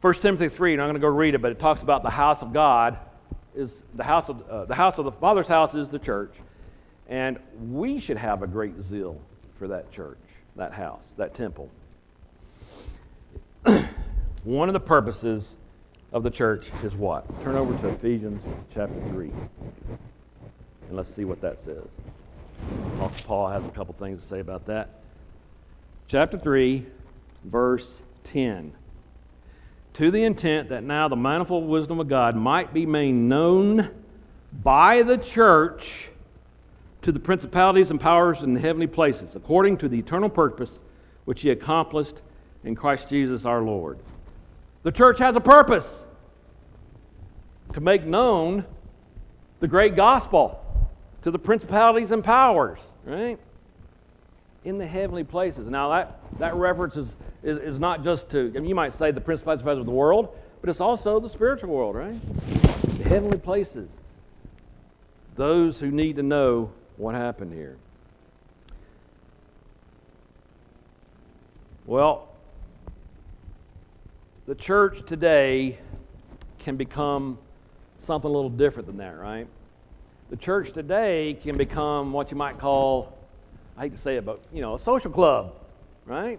1 0.00 0.14
Timothy 0.14 0.48
3, 0.48 0.72
and 0.72 0.82
I'm 0.82 0.86
going 0.86 0.94
to 0.94 1.00
go 1.00 1.08
read 1.08 1.34
it, 1.34 1.42
but 1.42 1.52
it 1.52 1.60
talks 1.60 1.82
about 1.82 2.02
the 2.02 2.10
house 2.10 2.40
of 2.40 2.52
God 2.52 2.96
is 3.54 3.82
the 3.94 4.04
house 4.04 4.28
of 4.28 4.48
uh, 4.48 4.64
the 4.64 4.74
house 4.74 4.98
of 4.98 5.04
the 5.04 5.12
Father's 5.12 5.48
house 5.48 5.74
is 5.74 5.90
the 5.90 5.98
church, 5.98 6.32
and 7.08 7.38
we 7.68 7.98
should 7.98 8.16
have 8.16 8.42
a 8.42 8.46
great 8.46 8.80
zeal 8.82 9.20
for 9.58 9.68
that 9.68 9.90
church, 9.92 10.18
that 10.56 10.72
house, 10.72 11.14
that 11.16 11.34
temple. 11.34 11.68
One 14.44 14.68
of 14.68 14.72
the 14.72 14.80
purposes 14.80 15.56
of 16.12 16.22
the 16.22 16.30
church 16.30 16.68
is 16.82 16.94
what? 16.94 17.26
Turn 17.42 17.56
over 17.56 17.76
to 17.82 17.88
Ephesians 17.88 18.42
chapter 18.72 19.00
3. 19.10 19.30
And 20.88 20.96
let's 20.96 21.12
see 21.12 21.24
what 21.24 21.40
that 21.42 21.62
says. 21.62 21.84
Apostle 22.96 23.26
Paul 23.26 23.48
has 23.48 23.66
a 23.66 23.70
couple 23.70 23.94
things 23.94 24.22
to 24.22 24.26
say 24.26 24.40
about 24.40 24.64
that. 24.66 24.99
Chapter 26.10 26.36
3, 26.36 26.86
verse 27.44 28.02
10. 28.24 28.72
To 29.92 30.10
the 30.10 30.24
intent 30.24 30.70
that 30.70 30.82
now 30.82 31.06
the 31.06 31.14
manifold 31.14 31.68
wisdom 31.68 32.00
of 32.00 32.08
God 32.08 32.34
might 32.34 32.74
be 32.74 32.84
made 32.84 33.12
known 33.12 33.92
by 34.52 35.04
the 35.04 35.16
church 35.16 36.10
to 37.02 37.12
the 37.12 37.20
principalities 37.20 37.92
and 37.92 38.00
powers 38.00 38.42
in 38.42 38.54
the 38.54 38.60
heavenly 38.60 38.88
places, 38.88 39.36
according 39.36 39.76
to 39.76 39.88
the 39.88 40.00
eternal 40.00 40.28
purpose 40.28 40.80
which 41.26 41.42
he 41.42 41.50
accomplished 41.50 42.22
in 42.64 42.74
Christ 42.74 43.08
Jesus 43.08 43.44
our 43.44 43.62
Lord. 43.62 44.00
The 44.82 44.90
church 44.90 45.20
has 45.20 45.36
a 45.36 45.40
purpose 45.40 46.02
to 47.72 47.80
make 47.80 48.04
known 48.04 48.64
the 49.60 49.68
great 49.68 49.94
gospel 49.94 50.60
to 51.22 51.30
the 51.30 51.38
principalities 51.38 52.10
and 52.10 52.24
powers, 52.24 52.80
right? 53.04 53.38
In 54.64 54.78
the 54.78 54.86
heavenly 54.86 55.24
places. 55.24 55.68
Now, 55.68 55.88
that, 55.90 56.20
that 56.38 56.54
reference 56.54 56.96
is, 56.96 57.16
is, 57.42 57.58
is 57.58 57.78
not 57.78 58.04
just 58.04 58.28
to, 58.30 58.52
I 58.54 58.58
mean, 58.58 58.66
you 58.66 58.74
might 58.74 58.94
say 58.94 59.10
the 59.10 59.20
principalities 59.20 59.66
of 59.66 59.86
the 59.86 59.90
world, 59.90 60.36
but 60.60 60.68
it's 60.68 60.80
also 60.80 61.18
the 61.18 61.30
spiritual 61.30 61.70
world, 61.70 61.96
right? 61.96 62.18
The 62.98 63.08
heavenly 63.08 63.38
places. 63.38 63.90
Those 65.36 65.80
who 65.80 65.90
need 65.90 66.16
to 66.16 66.22
know 66.22 66.72
what 66.98 67.14
happened 67.14 67.54
here. 67.54 67.78
Well, 71.86 72.28
the 74.46 74.54
church 74.54 75.06
today 75.06 75.78
can 76.58 76.76
become 76.76 77.38
something 78.00 78.30
a 78.30 78.32
little 78.32 78.50
different 78.50 78.86
than 78.86 78.98
that, 78.98 79.18
right? 79.18 79.46
The 80.28 80.36
church 80.36 80.72
today 80.72 81.38
can 81.42 81.56
become 81.56 82.12
what 82.12 82.30
you 82.30 82.36
might 82.36 82.58
call, 82.58 83.16
I 83.80 83.84
hate 83.84 83.96
to 83.96 83.98
say 83.98 84.16
it, 84.16 84.26
but, 84.26 84.42
you 84.52 84.60
know, 84.60 84.74
a 84.74 84.78
social 84.78 85.10
club, 85.10 85.54
right? 86.04 86.38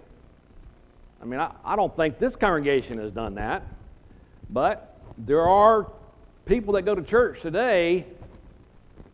I 1.20 1.26
mean, 1.26 1.40
I, 1.40 1.52
I 1.66 1.76
don't 1.76 1.96
think 1.96 2.20
this 2.20 2.36
congregation 2.36 3.00
has 3.00 3.12
done 3.12 3.34
that, 3.34 3.64
but 4.52 4.96
there 5.18 5.50
are 5.50 5.92
people 6.46 6.76
that 6.76 6.84
go 6.84 6.94
to 6.94 7.02
church 7.02 7.42
today 7.42 8.06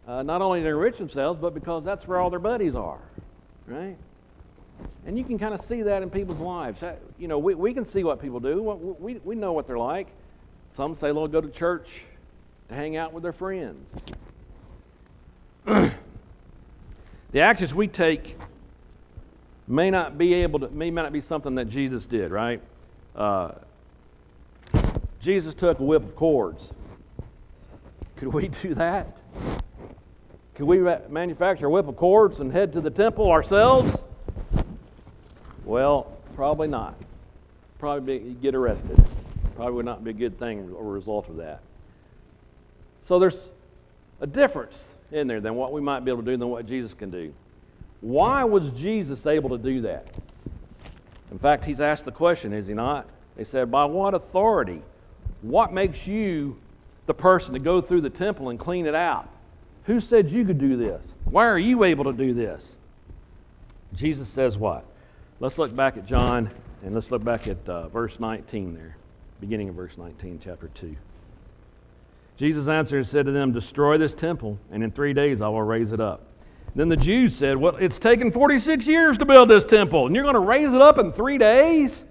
uh, 0.09 0.23
not 0.23 0.41
only 0.41 0.59
to 0.59 0.67
enrich 0.67 0.97
themselves, 0.97 1.39
but 1.39 1.53
because 1.53 1.85
that's 1.85 2.05
where 2.05 2.19
all 2.19 2.29
their 2.29 2.37
buddies 2.39 2.75
are, 2.75 2.99
right? 3.65 3.95
And 5.05 5.17
you 5.17 5.23
can 5.23 5.39
kind 5.39 5.53
of 5.53 5.61
see 5.61 5.83
that 5.83 6.03
in 6.03 6.09
people's 6.09 6.39
lives. 6.39 6.81
You 7.17 7.29
know, 7.29 7.39
we, 7.39 7.55
we 7.55 7.73
can 7.73 7.85
see 7.85 8.03
what 8.03 8.21
people 8.21 8.41
do. 8.41 8.61
We, 8.99 9.21
we 9.23 9.35
know 9.35 9.53
what 9.53 9.67
they're 9.67 9.79
like. 9.79 10.07
Some 10.73 10.97
say 10.97 11.13
they'll 11.13 11.29
go 11.29 11.39
to 11.39 11.49
church 11.49 11.87
to 12.67 12.75
hang 12.75 12.97
out 12.97 13.13
with 13.13 13.23
their 13.23 13.31
friends. 13.31 13.89
the 17.37 17.43
actions 17.43 17.71
we 17.71 17.87
take 17.87 18.35
may 19.67 19.91
not 19.91 20.17
be 20.17 20.33
able 20.33 20.59
to, 20.59 20.69
may 20.69 20.89
not 20.89 21.13
be 21.13 21.21
something 21.21 21.53
that 21.53 21.69
Jesus 21.69 22.07
did, 22.07 22.31
right? 22.31 22.59
Uh, 23.15 23.51
Jesus 25.19 25.53
took 25.53 25.79
a 25.79 25.83
whip 25.83 26.01
of 26.01 26.15
cords. 26.15 26.71
Could 28.15 28.29
we 28.29 28.47
do 28.47 28.73
that? 28.73 29.19
Could 30.55 30.65
we 30.65 30.79
manufacture 31.09 31.67
a 31.67 31.69
whip 31.69 31.87
of 31.87 31.95
cords 31.95 32.39
and 32.39 32.51
head 32.51 32.73
to 32.73 32.81
the 32.81 32.89
temple 32.89 33.29
ourselves? 33.29 34.01
Well, 35.63 36.17
probably 36.33 36.67
not. 36.67 36.95
Probably 37.77 38.17
be, 38.17 38.33
get 38.33 38.55
arrested. 38.55 39.05
Probably 39.55 39.75
would 39.75 39.85
not 39.85 40.03
be 40.03 40.09
a 40.09 40.13
good 40.13 40.39
thing 40.39 40.75
a 40.75 40.83
result 40.83 41.29
of 41.29 41.37
that. 41.37 41.59
So 43.03 43.19
there's 43.19 43.45
a 44.21 44.25
difference 44.25 44.89
in 45.11 45.27
there 45.27 45.41
than 45.41 45.55
what 45.55 45.71
we 45.71 45.81
might 45.81 46.01
be 46.01 46.11
able 46.11 46.21
to 46.21 46.31
do 46.31 46.37
than 46.37 46.49
what 46.49 46.65
Jesus 46.65 46.93
can 46.93 47.09
do. 47.09 47.33
Why 48.01 48.43
was 48.43 48.69
Jesus 48.71 49.25
able 49.25 49.49
to 49.49 49.57
do 49.57 49.81
that? 49.81 50.07
In 51.31 51.39
fact, 51.39 51.65
he's 51.65 51.79
asked 51.79 52.05
the 52.05 52.11
question, 52.11 52.53
is 52.53 52.67
he 52.67 52.73
not? 52.73 53.09
He 53.37 53.43
said, 53.43 53.71
By 53.71 53.85
what 53.85 54.13
authority? 54.13 54.81
What 55.41 55.73
makes 55.73 56.07
you 56.07 56.57
the 57.07 57.13
person 57.13 57.53
to 57.53 57.59
go 57.59 57.81
through 57.81 58.01
the 58.01 58.09
temple 58.09 58.49
and 58.49 58.59
clean 58.59 58.85
it 58.85 58.93
out. 58.93 59.27
Who 59.85 59.99
said 59.99 60.29
you 60.29 60.45
could 60.45 60.59
do 60.59 60.75
this? 60.77 61.13
Why 61.23 61.47
are 61.47 61.57
you 61.57 61.83
able 61.83 62.03
to 62.03 62.13
do 62.13 62.33
this? 62.33 62.77
Jesus 63.95 64.29
says 64.29 64.57
what? 64.57 64.85
Let's 65.39 65.57
look 65.57 65.75
back 65.75 65.97
at 65.97 66.05
John 66.05 66.49
and 66.83 66.93
let's 66.93 67.09
look 67.09 67.23
back 67.23 67.47
at 67.47 67.57
uh, 67.67 67.87
verse 67.87 68.19
19 68.19 68.75
there, 68.75 68.97
beginning 69.39 69.69
of 69.69 69.75
verse 69.75 69.97
19, 69.97 70.41
chapter 70.43 70.67
2. 70.75 70.95
Jesus 72.37 72.67
answered 72.67 72.97
and 72.97 73.07
said 73.07 73.25
to 73.25 73.31
them, 73.31 73.51
Destroy 73.51 73.97
this 73.97 74.13
temple, 74.13 74.59
and 74.71 74.83
in 74.83 74.91
three 74.91 75.13
days 75.13 75.41
I 75.41 75.49
will 75.49 75.63
raise 75.63 75.91
it 75.91 75.99
up. 75.99 76.23
Then 76.75 76.89
the 76.89 76.97
Jews 76.97 77.35
said, 77.35 77.57
Well, 77.57 77.75
it's 77.77 77.97
taken 77.97 78.31
46 78.31 78.87
years 78.87 79.17
to 79.17 79.25
build 79.25 79.49
this 79.49 79.65
temple, 79.65 80.05
and 80.05 80.15
you're 80.15 80.23
going 80.23 80.35
to 80.35 80.39
raise 80.39 80.73
it 80.73 80.81
up 80.81 80.99
in 80.99 81.11
three 81.11 81.39
days? 81.39 82.03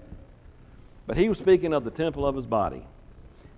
But 1.06 1.16
he 1.16 1.28
was 1.28 1.38
speaking 1.38 1.72
of 1.72 1.84
the 1.84 1.90
temple 1.92 2.26
of 2.26 2.34
his 2.34 2.46
body. 2.46 2.84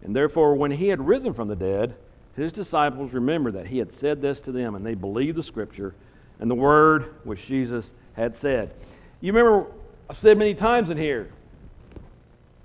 And 0.03 0.15
therefore, 0.15 0.55
when 0.55 0.71
he 0.71 0.89
had 0.89 1.01
risen 1.01 1.33
from 1.33 1.49
the 1.49 1.57
dead, 1.57 1.97
his 2.37 2.53
disciples 2.53 3.15
remembered 3.15 3.55
that 3.55 3.67
he 3.67 3.79
had 3.79 3.91
said 3.91 4.21
this 4.21 4.43
to 4.43 4.53
them, 4.53 4.75
and 4.75 4.85
they 4.85 4.95
believed 4.95 5.39
the 5.39 5.43
scripture 5.43 5.95
and 6.39 6.51
the 6.51 6.55
word 6.55 7.15
which 7.25 7.47
Jesus 7.47 7.95
had 8.13 8.35
said. 8.37 8.75
You 9.21 9.33
remember, 9.33 9.71
I've 10.09 10.19
said 10.19 10.37
many 10.37 10.55
times 10.55 10.91
in 10.91 10.99
here, 10.99 11.31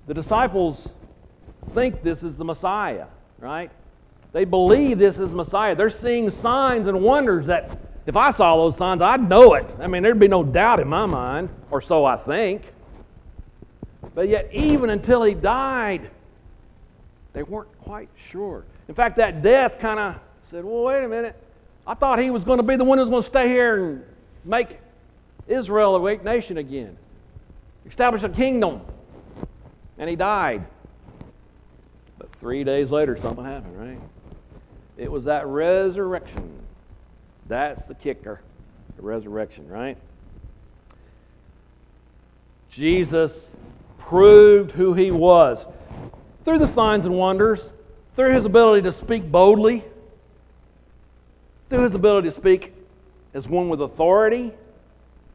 the 0.06 0.14
disciples 0.14 0.88
think 1.72 2.02
this 2.02 2.22
is 2.22 2.36
the 2.36 2.44
Messiah, 2.44 3.06
right? 3.38 3.70
They 4.34 4.44
believe 4.44 4.98
this 4.98 5.20
is 5.20 5.32
Messiah. 5.32 5.76
They're 5.76 5.88
seeing 5.88 6.28
signs 6.28 6.88
and 6.88 7.00
wonders 7.00 7.46
that 7.46 7.78
if 8.04 8.16
I 8.16 8.32
saw 8.32 8.56
those 8.56 8.76
signs, 8.76 9.00
I'd 9.00 9.28
know 9.28 9.54
it. 9.54 9.64
I 9.78 9.86
mean, 9.86 10.02
there'd 10.02 10.18
be 10.18 10.26
no 10.26 10.42
doubt 10.42 10.80
in 10.80 10.88
my 10.88 11.06
mind, 11.06 11.50
or 11.70 11.80
so 11.80 12.04
I 12.04 12.16
think. 12.16 12.62
But 14.12 14.28
yet, 14.28 14.52
even 14.52 14.90
until 14.90 15.22
he 15.22 15.34
died, 15.34 16.10
they 17.32 17.44
weren't 17.44 17.78
quite 17.78 18.08
sure. 18.28 18.64
In 18.88 18.94
fact, 18.96 19.18
that 19.18 19.40
death 19.40 19.78
kind 19.78 20.00
of 20.00 20.16
said, 20.50 20.64
well, 20.64 20.82
wait 20.82 21.04
a 21.04 21.08
minute. 21.08 21.40
I 21.86 21.94
thought 21.94 22.18
he 22.18 22.30
was 22.30 22.42
going 22.42 22.58
to 22.58 22.64
be 22.64 22.74
the 22.74 22.84
one 22.84 22.98
who 22.98 23.04
was 23.04 23.10
going 23.10 23.22
to 23.22 23.28
stay 23.28 23.46
here 23.46 23.84
and 23.84 24.04
make 24.44 24.80
Israel 25.46 25.94
a 25.94 26.00
great 26.00 26.24
nation 26.24 26.58
again, 26.58 26.96
establish 27.86 28.24
a 28.24 28.28
kingdom. 28.28 28.80
And 29.96 30.10
he 30.10 30.16
died. 30.16 30.66
But 32.18 32.34
three 32.40 32.64
days 32.64 32.90
later, 32.90 33.16
something 33.16 33.44
happened, 33.44 33.78
right? 33.78 34.00
It 34.96 35.10
was 35.10 35.24
that 35.24 35.46
resurrection. 35.46 36.50
That's 37.46 37.84
the 37.84 37.94
kicker, 37.94 38.40
the 38.96 39.02
resurrection, 39.02 39.68
right? 39.68 39.98
Jesus 42.70 43.50
proved 43.98 44.72
who 44.72 44.94
he 44.94 45.10
was 45.10 45.64
through 46.44 46.58
the 46.58 46.68
signs 46.68 47.04
and 47.04 47.16
wonders, 47.16 47.70
through 48.14 48.34
his 48.34 48.44
ability 48.44 48.82
to 48.82 48.92
speak 48.92 49.30
boldly, 49.30 49.84
through 51.70 51.84
his 51.84 51.94
ability 51.94 52.28
to 52.28 52.34
speak 52.34 52.72
as 53.32 53.48
one 53.48 53.68
with 53.68 53.80
authority, 53.80 54.52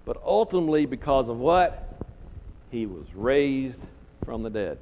but 0.06 0.22
ultimately 0.24 0.86
because 0.86 1.28
of 1.30 1.38
what? 1.38 1.88
He 2.72 2.86
was 2.86 3.06
raised 3.14 3.80
from 4.24 4.44
the 4.44 4.50
dead. 4.50 4.78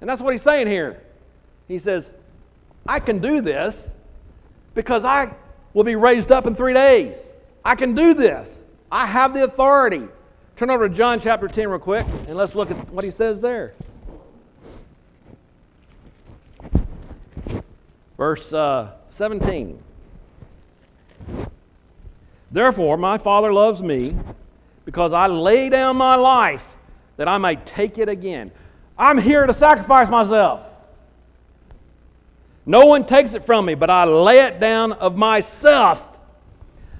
And 0.00 0.08
that's 0.08 0.20
what 0.20 0.32
he's 0.32 0.42
saying 0.42 0.66
here. 0.66 1.02
He 1.68 1.78
says, 1.78 2.12
I 2.88 3.00
can 3.00 3.18
do 3.18 3.40
this 3.40 3.92
because 4.74 5.04
I 5.04 5.34
will 5.72 5.84
be 5.84 5.96
raised 5.96 6.30
up 6.30 6.46
in 6.46 6.54
three 6.54 6.74
days. 6.74 7.16
I 7.64 7.74
can 7.74 7.94
do 7.94 8.14
this. 8.14 8.58
I 8.90 9.06
have 9.06 9.34
the 9.34 9.44
authority. 9.44 10.06
Turn 10.56 10.70
over 10.70 10.88
to 10.88 10.94
John 10.94 11.20
chapter 11.20 11.48
10 11.48 11.68
real 11.68 11.78
quick, 11.78 12.06
and 12.26 12.36
let's 12.36 12.54
look 12.54 12.70
at 12.70 12.90
what 12.90 13.04
he 13.04 13.10
says 13.10 13.40
there. 13.40 13.74
Verse 18.16 18.52
uh, 18.52 18.92
17. 19.10 19.82
Therefore, 22.50 22.96
my 22.96 23.18
Father 23.18 23.52
loves 23.52 23.82
me 23.82 24.16
because 24.84 25.12
I 25.12 25.26
lay 25.26 25.68
down 25.68 25.96
my 25.96 26.14
life 26.14 26.66
that 27.16 27.28
I 27.28 27.36
may 27.38 27.56
take 27.56 27.98
it 27.98 28.08
again. 28.08 28.50
I'm 28.96 29.18
here 29.18 29.46
to 29.46 29.52
sacrifice 29.52 30.08
myself. 30.08 30.65
No 32.66 32.86
one 32.86 33.06
takes 33.06 33.34
it 33.34 33.44
from 33.44 33.64
me, 33.64 33.74
but 33.74 33.88
I 33.88 34.04
lay 34.04 34.40
it 34.40 34.58
down 34.58 34.92
of 34.92 35.16
myself. 35.16 36.18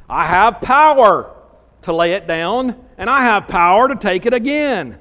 I 0.08 0.24
have 0.24 0.60
power 0.60 1.34
to 1.82 1.92
lay 1.92 2.12
it 2.12 2.28
down, 2.28 2.76
and 2.96 3.10
I 3.10 3.22
have 3.22 3.48
power 3.48 3.88
to 3.88 3.96
take 3.96 4.26
it 4.26 4.32
again. 4.32 4.98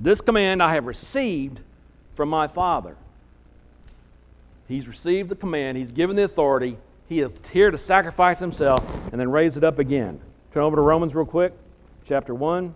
This 0.00 0.20
command 0.20 0.62
I 0.62 0.74
have 0.74 0.86
received 0.86 1.60
from 2.16 2.28
my 2.28 2.48
Father. 2.48 2.96
He's 4.66 4.88
received 4.88 5.28
the 5.28 5.36
command, 5.36 5.78
he's 5.78 5.92
given 5.92 6.16
the 6.16 6.24
authority. 6.24 6.76
He 7.08 7.20
is 7.20 7.30
here 7.52 7.70
to 7.70 7.78
sacrifice 7.78 8.38
himself 8.38 8.84
and 9.10 9.20
then 9.20 9.30
raise 9.30 9.56
it 9.56 9.64
up 9.64 9.78
again. 9.80 10.20
Turn 10.52 10.62
over 10.62 10.76
to 10.76 10.82
Romans 10.82 11.14
real 11.14 11.26
quick, 11.26 11.52
chapter 12.06 12.34
1. 12.34 12.74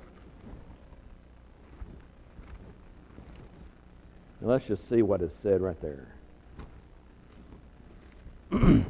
And 4.40 4.49
let's 4.49 4.66
just 4.66 4.88
see 4.88 5.03
what 5.03 5.23
is 5.23 5.31
said 5.42 5.61
right 5.61 5.81
there. 5.81 6.13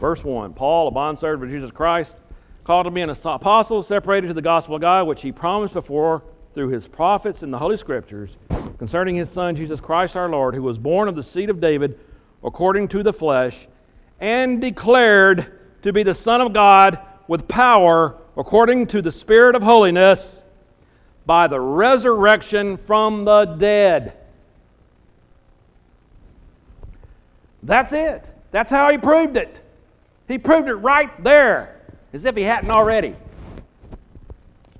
Verse 0.00 0.24
1 0.24 0.54
Paul, 0.54 0.88
a 0.88 0.90
bondservant 0.90 1.44
of 1.44 1.50
Jesus 1.50 1.70
Christ, 1.70 2.16
called 2.64 2.86
to 2.86 2.90
be 2.90 3.00
an 3.00 3.10
apostle, 3.10 3.82
separated 3.82 4.28
to 4.28 4.34
the 4.34 4.42
gospel 4.42 4.76
of 4.76 4.80
God, 4.80 5.06
which 5.06 5.22
he 5.22 5.32
promised 5.32 5.74
before 5.74 6.22
through 6.52 6.68
his 6.68 6.88
prophets 6.88 7.42
in 7.42 7.50
the 7.50 7.58
Holy 7.58 7.76
Scriptures 7.76 8.36
concerning 8.78 9.16
his 9.16 9.30
Son, 9.30 9.56
Jesus 9.56 9.80
Christ 9.80 10.16
our 10.16 10.28
Lord, 10.28 10.54
who 10.54 10.62
was 10.62 10.78
born 10.78 11.08
of 11.08 11.14
the 11.14 11.22
seed 11.22 11.50
of 11.50 11.60
David 11.60 11.98
according 12.42 12.88
to 12.88 13.02
the 13.02 13.12
flesh, 13.12 13.66
and 14.20 14.60
declared 14.60 15.52
to 15.82 15.92
be 15.92 16.02
the 16.02 16.14
Son 16.14 16.40
of 16.40 16.52
God 16.52 16.98
with 17.28 17.48
power 17.48 18.16
according 18.36 18.86
to 18.88 19.02
the 19.02 19.12
Spirit 19.12 19.54
of 19.54 19.62
holiness 19.62 20.42
by 21.24 21.46
the 21.46 21.60
resurrection 21.60 22.76
from 22.76 23.24
the 23.24 23.44
dead. 23.44 24.14
That's 27.62 27.92
it. 27.92 28.24
That's 28.56 28.70
how 28.70 28.90
he 28.90 28.96
proved 28.96 29.36
it. 29.36 29.60
He 30.28 30.38
proved 30.38 30.66
it 30.66 30.76
right 30.76 31.22
there, 31.22 31.78
as 32.14 32.24
if 32.24 32.34
he 32.34 32.42
hadn't 32.42 32.70
already. 32.70 33.14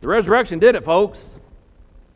The 0.01 0.09
resurrection 0.09 0.59
did 0.59 0.77
it, 0.77 0.83
folks. 0.83 1.29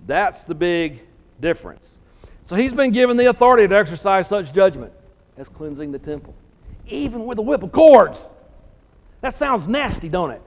That's 0.06 0.42
the 0.42 0.54
big 0.54 1.02
difference. 1.38 1.98
So 2.46 2.56
he's 2.56 2.72
been 2.72 2.92
given 2.92 3.18
the 3.18 3.26
authority 3.26 3.68
to 3.68 3.76
exercise 3.76 4.26
such 4.26 4.54
judgment 4.54 4.90
as 5.36 5.50
cleansing 5.50 5.92
the 5.92 5.98
temple, 5.98 6.34
even 6.88 7.26
with 7.26 7.36
a 7.36 7.42
whip 7.42 7.62
of 7.62 7.72
cords. 7.72 8.26
That 9.20 9.34
sounds 9.34 9.68
nasty, 9.68 10.08
don't 10.08 10.30
it? 10.30 10.42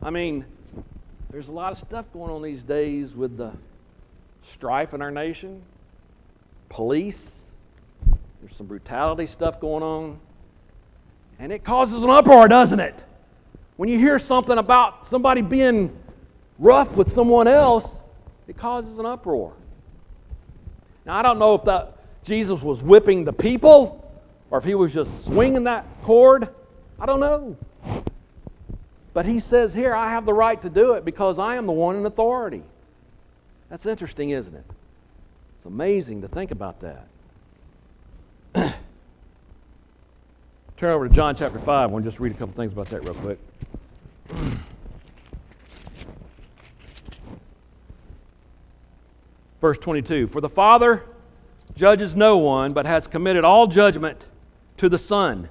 I 0.00 0.10
mean, 0.10 0.44
there's 1.30 1.48
a 1.48 1.52
lot 1.52 1.72
of 1.72 1.78
stuff 1.78 2.04
going 2.12 2.30
on 2.30 2.40
these 2.40 2.62
days 2.62 3.14
with 3.14 3.36
the 3.36 3.50
strife 4.44 4.94
in 4.94 5.02
our 5.02 5.10
nation, 5.10 5.60
police, 6.68 7.39
there's 8.40 8.56
some 8.56 8.66
brutality 8.66 9.26
stuff 9.26 9.60
going 9.60 9.82
on. 9.82 10.18
And 11.38 11.52
it 11.52 11.64
causes 11.64 12.02
an 12.02 12.10
uproar, 12.10 12.48
doesn't 12.48 12.80
it? 12.80 12.94
When 13.76 13.88
you 13.88 13.98
hear 13.98 14.18
something 14.18 14.58
about 14.58 15.06
somebody 15.06 15.40
being 15.40 15.96
rough 16.58 16.90
with 16.92 17.10
someone 17.12 17.48
else, 17.48 17.96
it 18.46 18.56
causes 18.56 18.98
an 18.98 19.06
uproar. 19.06 19.54
Now, 21.06 21.16
I 21.16 21.22
don't 21.22 21.38
know 21.38 21.54
if 21.54 21.64
that 21.64 21.96
Jesus 22.24 22.60
was 22.60 22.82
whipping 22.82 23.24
the 23.24 23.32
people 23.32 23.96
or 24.50 24.58
if 24.58 24.64
he 24.64 24.74
was 24.74 24.92
just 24.92 25.24
swinging 25.24 25.64
that 25.64 25.86
cord. 26.02 26.48
I 26.98 27.06
don't 27.06 27.20
know. 27.20 27.56
But 29.12 29.26
he 29.26 29.40
says 29.40 29.72
here, 29.72 29.94
I 29.94 30.10
have 30.10 30.26
the 30.26 30.34
right 30.34 30.60
to 30.62 30.70
do 30.70 30.92
it 30.92 31.04
because 31.04 31.38
I 31.38 31.56
am 31.56 31.66
the 31.66 31.72
one 31.72 31.96
in 31.96 32.06
authority. 32.06 32.62
That's 33.68 33.86
interesting, 33.86 34.30
isn't 34.30 34.54
it? 34.54 34.64
It's 35.56 35.66
amazing 35.66 36.22
to 36.22 36.28
think 36.28 36.50
about 36.50 36.80
that. 36.80 37.06
Turn 38.54 38.74
over 40.82 41.08
to 41.08 41.14
John 41.14 41.36
chapter 41.36 41.58
5. 41.58 41.68
I 41.68 41.86
want 41.86 42.04
to 42.04 42.10
just 42.10 42.20
read 42.20 42.32
a 42.32 42.34
couple 42.34 42.54
things 42.54 42.72
about 42.72 42.88
that 42.88 43.02
real 43.02 43.14
quick. 43.14 43.38
Verse 49.60 49.78
22 49.78 50.28
For 50.28 50.40
the 50.40 50.48
Father 50.48 51.04
judges 51.76 52.16
no 52.16 52.38
one, 52.38 52.72
but 52.72 52.86
has 52.86 53.06
committed 53.06 53.44
all 53.44 53.66
judgment 53.66 54.24
to 54.78 54.88
the 54.88 54.98
Son, 54.98 55.48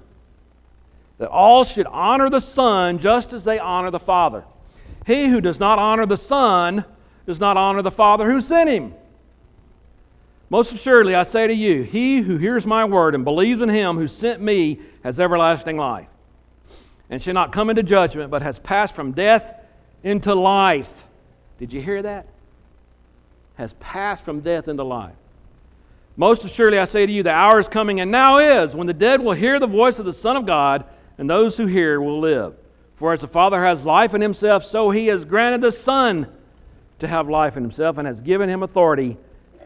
that 1.19 1.29
all 1.29 1.63
should 1.63 1.85
honor 1.87 2.29
the 2.29 2.41
Son 2.41 2.99
just 2.99 3.31
as 3.33 3.43
they 3.43 3.59
honor 3.59 3.91
the 3.91 3.99
Father. 3.99 4.43
He 5.05 5.27
who 5.27 5.39
does 5.41 5.59
not 5.59 5.79
honor 5.79 6.05
the 6.05 6.17
Son 6.17 6.83
does 7.25 7.39
not 7.39 7.55
honor 7.55 7.81
the 7.81 7.91
Father 7.91 8.31
who 8.31 8.41
sent 8.41 8.69
him. 8.69 8.93
Most 10.49 10.73
assuredly, 10.73 11.13
I 11.13 11.23
say 11.23 11.47
to 11.47 11.53
you, 11.53 11.83
he 11.83 12.21
who 12.21 12.37
hears 12.37 12.65
my 12.65 12.85
word 12.85 13.13
and 13.13 13.23
believes 13.23 13.61
in 13.61 13.69
him 13.69 13.97
who 13.97 14.07
sent 14.07 14.41
me 14.41 14.79
has 15.03 15.19
everlasting 15.19 15.77
life, 15.77 16.07
and 17.09 17.21
shall 17.21 17.35
not 17.35 17.51
come 17.51 17.69
into 17.69 17.83
judgment, 17.83 18.31
but 18.31 18.41
has 18.41 18.57
passed 18.57 18.95
from 18.95 19.11
death 19.11 19.55
into 20.03 20.33
life. 20.33 21.05
Did 21.59 21.71
you 21.71 21.81
hear 21.81 22.01
that? 22.01 22.25
Has 23.55 23.73
passed 23.73 24.23
from 24.23 24.39
death 24.39 24.67
into 24.67 24.83
life. 24.83 25.13
Most 26.17 26.43
assuredly, 26.43 26.79
I 26.79 26.85
say 26.85 27.05
to 27.05 27.11
you, 27.11 27.21
the 27.21 27.31
hour 27.31 27.59
is 27.59 27.67
coming, 27.67 27.99
and 27.99 28.09
now 28.09 28.39
is, 28.39 28.75
when 28.75 28.87
the 28.87 28.93
dead 28.93 29.21
will 29.21 29.33
hear 29.33 29.59
the 29.59 29.67
voice 29.67 29.99
of 29.99 30.05
the 30.05 30.13
Son 30.13 30.35
of 30.35 30.47
God, 30.47 30.83
and 31.17 31.29
those 31.29 31.57
who 31.57 31.67
hear 31.67 32.01
will 32.01 32.19
live. 32.19 32.55
For 32.95 33.13
as 33.13 33.21
the 33.21 33.27
Father 33.27 33.63
has 33.63 33.85
life 33.85 34.13
in 34.15 34.21
himself, 34.21 34.65
so 34.65 34.89
he 34.89 35.07
has 35.07 35.25
granted 35.25 35.61
the 35.61 35.71
Son 35.71 36.27
to 36.97 37.07
have 37.07 37.29
life 37.29 37.55
in 37.55 37.63
himself, 37.63 37.97
and 37.97 38.07
has 38.07 38.19
given 38.19 38.49
him 38.49 38.63
authority 38.63 39.17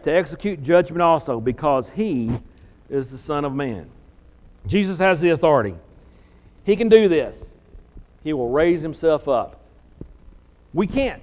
to 0.03 0.11
execute 0.11 0.63
judgment 0.63 1.01
also, 1.01 1.39
because 1.39 1.89
he 1.89 2.31
is 2.89 3.09
the 3.09 3.17
Son 3.17 3.45
of 3.45 3.53
Man. 3.53 3.89
Jesus 4.67 4.99
has 4.99 5.19
the 5.19 5.29
authority. 5.29 5.75
He 6.65 6.75
can 6.75 6.89
do 6.89 7.07
this. 7.07 7.43
He 8.23 8.33
will 8.33 8.49
raise 8.49 8.81
himself 8.81 9.27
up. 9.27 9.59
We 10.73 10.87
can't. 10.87 11.21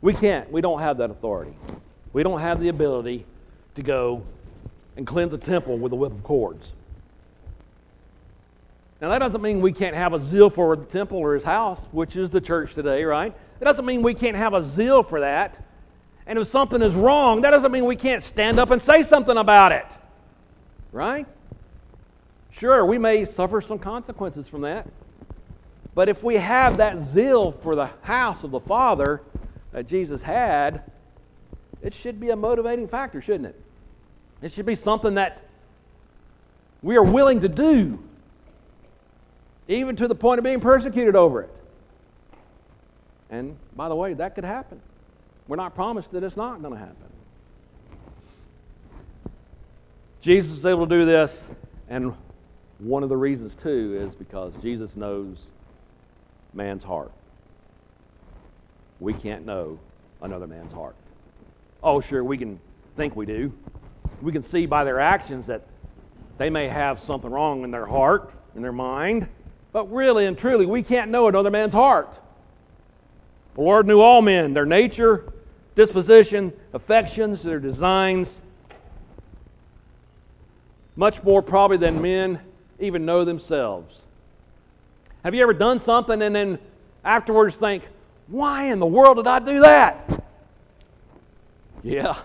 We 0.00 0.12
can't. 0.12 0.50
We 0.50 0.60
don't 0.60 0.80
have 0.80 0.98
that 0.98 1.10
authority. 1.10 1.54
We 2.12 2.22
don't 2.22 2.40
have 2.40 2.60
the 2.60 2.68
ability 2.68 3.24
to 3.74 3.82
go 3.82 4.22
and 4.96 5.06
cleanse 5.06 5.32
a 5.32 5.38
temple 5.38 5.78
with 5.78 5.92
a 5.92 5.96
whip 5.96 6.12
of 6.12 6.22
cords. 6.22 6.70
Now, 9.00 9.10
that 9.10 9.18
doesn't 9.18 9.42
mean 9.42 9.60
we 9.60 9.72
can't 9.72 9.96
have 9.96 10.12
a 10.12 10.20
zeal 10.20 10.50
for 10.50 10.76
the 10.76 10.84
temple 10.84 11.18
or 11.18 11.34
his 11.34 11.44
house, 11.44 11.80
which 11.90 12.16
is 12.16 12.30
the 12.30 12.40
church 12.40 12.74
today, 12.74 13.04
right? 13.04 13.34
It 13.60 13.64
doesn't 13.64 13.84
mean 13.84 14.02
we 14.02 14.14
can't 14.14 14.36
have 14.36 14.54
a 14.54 14.62
zeal 14.62 15.02
for 15.02 15.20
that. 15.20 15.62
And 16.26 16.38
if 16.38 16.46
something 16.46 16.80
is 16.80 16.94
wrong, 16.94 17.42
that 17.42 17.50
doesn't 17.50 17.70
mean 17.70 17.84
we 17.84 17.96
can't 17.96 18.22
stand 18.22 18.58
up 18.58 18.70
and 18.70 18.80
say 18.80 19.02
something 19.02 19.36
about 19.36 19.72
it, 19.72 19.86
right? 20.92 21.26
Sure, 22.50 22.84
we 22.86 22.98
may 22.98 23.24
suffer 23.24 23.60
some 23.60 23.78
consequences 23.78 24.48
from 24.48 24.62
that. 24.62 24.86
But 25.94 26.08
if 26.08 26.22
we 26.22 26.36
have 26.36 26.78
that 26.78 27.02
zeal 27.02 27.52
for 27.52 27.74
the 27.76 27.90
house 28.02 28.42
of 28.42 28.50
the 28.50 28.60
Father 28.60 29.20
that 29.72 29.86
Jesus 29.86 30.22
had, 30.22 30.82
it 31.82 31.92
should 31.92 32.18
be 32.18 32.30
a 32.30 32.36
motivating 32.36 32.88
factor, 32.88 33.20
shouldn't 33.20 33.46
it? 33.46 33.60
It 34.40 34.52
should 34.52 34.66
be 34.66 34.74
something 34.74 35.14
that 35.14 35.42
we 36.82 36.96
are 36.96 37.04
willing 37.04 37.40
to 37.42 37.48
do, 37.48 37.98
even 39.68 39.96
to 39.96 40.08
the 40.08 40.14
point 40.14 40.38
of 40.38 40.44
being 40.44 40.60
persecuted 40.60 41.16
over 41.16 41.42
it. 41.42 41.50
And 43.30 43.56
by 43.74 43.88
the 43.88 43.94
way, 43.94 44.14
that 44.14 44.34
could 44.34 44.44
happen. 44.44 44.80
We're 45.46 45.56
not 45.56 45.74
promised 45.74 46.12
that 46.12 46.22
it's 46.22 46.36
not 46.36 46.62
going 46.62 46.72
to 46.74 46.80
happen. 46.80 46.96
Jesus 50.20 50.52
was 50.52 50.64
able 50.64 50.86
to 50.86 50.94
do 50.94 51.04
this, 51.04 51.44
and 51.88 52.14
one 52.78 53.02
of 53.02 53.10
the 53.10 53.16
reasons, 53.16 53.54
too, 53.62 54.08
is 54.08 54.14
because 54.14 54.54
Jesus 54.62 54.96
knows 54.96 55.50
man's 56.54 56.82
heart. 56.82 57.12
We 59.00 59.12
can't 59.12 59.44
know 59.44 59.78
another 60.22 60.46
man's 60.46 60.72
heart. 60.72 60.96
Oh, 61.82 62.00
sure, 62.00 62.24
we 62.24 62.38
can 62.38 62.58
think 62.96 63.14
we 63.14 63.26
do. 63.26 63.52
We 64.22 64.32
can 64.32 64.42
see 64.42 64.64
by 64.64 64.84
their 64.84 64.98
actions 64.98 65.46
that 65.48 65.66
they 66.38 66.48
may 66.48 66.68
have 66.68 67.00
something 67.00 67.30
wrong 67.30 67.64
in 67.64 67.70
their 67.70 67.86
heart, 67.86 68.32
in 68.56 68.62
their 68.62 68.72
mind, 68.72 69.28
but 69.72 69.92
really 69.92 70.24
and 70.24 70.38
truly, 70.38 70.64
we 70.64 70.82
can't 70.82 71.10
know 71.10 71.28
another 71.28 71.50
man's 71.50 71.74
heart. 71.74 72.18
The 73.56 73.60
Lord 73.60 73.86
knew 73.86 74.00
all 74.00 74.22
men, 74.22 74.54
their 74.54 74.64
nature, 74.64 75.33
disposition, 75.74 76.52
affections, 76.72 77.42
their 77.42 77.58
designs, 77.58 78.40
much 80.96 81.22
more 81.22 81.42
probably 81.42 81.76
than 81.76 82.00
men 82.00 82.40
even 82.78 83.04
know 83.04 83.24
themselves. 83.24 84.00
Have 85.24 85.34
you 85.34 85.42
ever 85.42 85.54
done 85.54 85.78
something 85.78 86.20
and 86.20 86.34
then 86.34 86.58
afterwards 87.04 87.56
think, 87.56 87.82
why 88.28 88.64
in 88.64 88.78
the 88.78 88.86
world 88.86 89.16
did 89.16 89.26
I 89.26 89.38
do 89.38 89.60
that? 89.60 90.24
Yeah. 91.82 92.16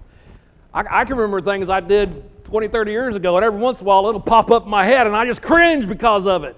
I, 0.74 0.84
I, 1.00 1.04
can 1.04 1.16
remember 1.16 1.40
things 1.40 1.68
I 1.68 1.80
did 1.80 2.44
20, 2.44 2.68
30 2.68 2.90
years 2.90 3.16
ago, 3.16 3.36
and 3.36 3.44
every 3.44 3.58
once 3.58 3.80
in 3.80 3.86
a 3.86 3.88
while 3.88 4.06
it'll 4.06 4.20
pop 4.20 4.50
up 4.50 4.64
in 4.64 4.70
my 4.70 4.84
head, 4.84 5.06
and 5.06 5.16
I 5.16 5.24
just 5.24 5.42
cringe 5.42 5.88
because 5.88 6.26
of 6.26 6.44
it. 6.44 6.56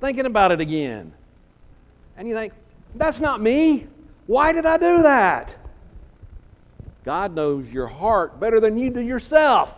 Thinking 0.00 0.26
about 0.26 0.52
it 0.52 0.60
again. 0.60 1.12
And 2.16 2.28
you 2.28 2.34
think, 2.34 2.52
that's 2.94 3.20
not 3.20 3.40
me. 3.40 3.86
Why 4.26 4.52
did 4.52 4.66
I 4.66 4.76
do 4.76 5.02
that? 5.02 5.54
God 7.04 7.34
knows 7.34 7.70
your 7.70 7.86
heart 7.86 8.40
better 8.40 8.60
than 8.60 8.78
you 8.78 8.90
do 8.90 9.00
yourself. 9.00 9.74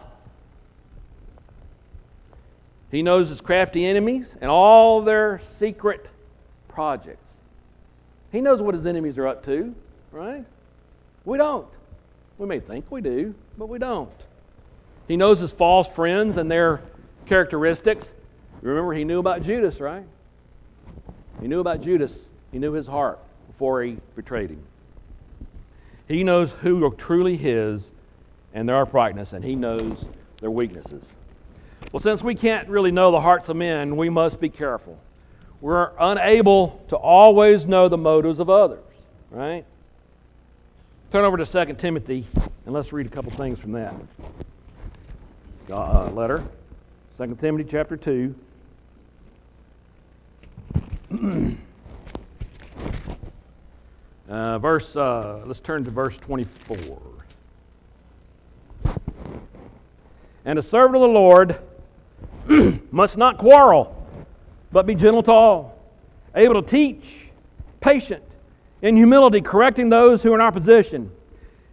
He 2.91 3.03
knows 3.03 3.29
his 3.29 3.41
crafty 3.41 3.85
enemies 3.85 4.37
and 4.41 4.49
all 4.49 5.03
their 5.03 5.41
secret 5.45 6.09
projects. 6.69 7.27
He 8.31 8.41
knows 8.41 8.63
what 8.63 8.75
his 8.75 8.87
enemies 8.87 9.19
are 9.19 9.27
up 9.27 9.45
to, 9.47 9.75
right? 10.13 10.45
We 11.25 11.39
don't. 11.39 11.67
We 12.39 12.47
may 12.47 12.61
think 12.61 12.91
we 12.91 13.01
do, 13.01 13.35
but 13.59 13.69
we 13.69 13.79
don't. 13.79 14.13
He 15.09 15.17
knows 15.17 15.41
his 15.41 15.53
false 15.53 15.89
friends 15.89 16.37
and 16.37 16.49
their 16.49 16.83
characteristics. 17.27 18.15
Remember, 18.61 18.93
he 18.93 19.05
knew 19.05 19.19
about 19.19 19.43
Judas, 19.43 19.81
right? 19.81 20.05
He 21.41 21.49
knew 21.49 21.61
about 21.61 21.81
Judas. 21.81 22.27
He 22.53 22.59
knew 22.59 22.73
his 22.73 22.87
heart 22.87 23.19
before 23.57 23.83
he 23.83 23.97
betrayed 24.15 24.51
him. 24.51 24.63
He 26.09 26.23
knows 26.25 26.53
who 26.53 26.85
are 26.85 26.91
truly 26.91 27.39
his 27.39 27.91
and 28.53 28.69
their 28.69 28.77
uprightness, 28.83 29.33
and 29.33 29.43
he 29.43 29.57
knows 29.57 30.05
their 30.43 30.51
weaknesses. 30.51 31.03
Well, 31.91 32.01
since 32.01 32.23
we 32.23 32.35
can't 32.35 32.69
really 32.69 32.91
know 32.91 33.11
the 33.11 33.21
hearts 33.21 33.49
of 33.49 33.57
men, 33.57 33.97
we 33.97 34.11
must 34.11 34.41
be 34.41 34.51
careful. 34.51 34.99
We're 35.63 35.93
unable 35.99 36.85
to 36.89 36.97
always 36.97 37.67
know 37.67 37.89
the 37.89 37.97
motives 37.97 38.41
of 38.41 38.51
others, 38.51 38.85
right? 39.31 39.65
Turn 41.11 41.25
over 41.25 41.39
to 41.39 41.47
2 41.47 41.75
Timothy 41.75 42.27
and 42.67 42.75
let's 42.75 42.93
read 42.93 43.07
a 43.07 43.09
couple 43.09 43.31
things 43.31 43.59
from 43.59 43.73
that 43.73 43.95
uh, 45.71 46.11
letter. 46.11 46.45
2 47.17 47.39
Timothy 47.41 47.67
chapter 47.71 47.97
2. 47.97 48.35
uh, 54.29 54.59
verse, 54.59 54.97
uh, 54.97 55.43
let's 55.47 55.61
turn 55.61 55.85
to 55.85 55.91
verse 55.91 56.17
24. 56.19 56.99
And 60.45 60.59
a 60.59 60.63
servant 60.63 60.97
of 60.97 61.03
the 61.03 61.09
Lord 61.09 61.59
must 62.93 63.17
not 63.17 63.39
quarrel, 63.39 64.07
but 64.73 64.87
be 64.87 64.95
gentle 64.95 65.23
to 65.25 65.33
all, 65.33 65.79
able 66.35 66.63
to 66.63 66.69
teach, 66.69 67.27
patient, 67.81 68.23
in 68.83 68.97
humility, 68.97 69.41
correcting 69.41 69.89
those 69.89 70.23
who 70.23 70.33
are 70.33 70.37
in 70.37 70.41
opposition. 70.41 71.11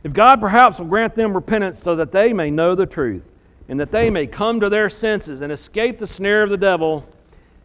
If 0.03 0.13
God 0.13 0.39
perhaps 0.39 0.79
will 0.79 0.85
grant 0.85 1.15
them 1.15 1.33
repentance 1.33 1.81
so 1.81 1.95
that 1.95 2.11
they 2.11 2.33
may 2.33 2.49
know 2.49 2.75
the 2.75 2.85
truth, 2.85 3.23
and 3.69 3.79
that 3.79 3.91
they 3.91 4.09
may 4.09 4.27
come 4.27 4.59
to 4.59 4.69
their 4.69 4.89
senses 4.89 5.41
and 5.41 5.51
escape 5.51 5.99
the 5.99 6.07
snare 6.07 6.43
of 6.43 6.49
the 6.49 6.57
devil, 6.57 7.07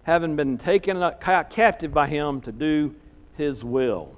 having 0.04 0.36
been 0.36 0.56
taken 0.56 1.12
captive 1.20 1.92
by 1.92 2.06
him 2.06 2.40
to 2.42 2.52
do 2.52 2.94
his 3.36 3.64
will. 3.64 4.17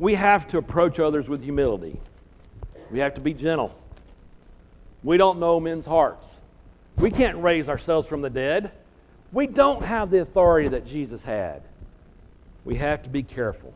We 0.00 0.14
have 0.14 0.48
to 0.48 0.58
approach 0.58 0.98
others 0.98 1.28
with 1.28 1.42
humility. 1.44 2.00
We 2.90 3.00
have 3.00 3.14
to 3.16 3.20
be 3.20 3.34
gentle. 3.34 3.78
We 5.04 5.18
don't 5.18 5.38
know 5.38 5.60
men's 5.60 5.84
hearts. 5.84 6.24
We 6.96 7.10
can't 7.10 7.42
raise 7.42 7.68
ourselves 7.68 8.08
from 8.08 8.22
the 8.22 8.30
dead. 8.30 8.72
We 9.30 9.46
don't 9.46 9.84
have 9.84 10.10
the 10.10 10.22
authority 10.22 10.68
that 10.68 10.86
Jesus 10.86 11.22
had. 11.22 11.62
We 12.64 12.76
have 12.76 13.02
to 13.02 13.10
be 13.10 13.22
careful. 13.22 13.74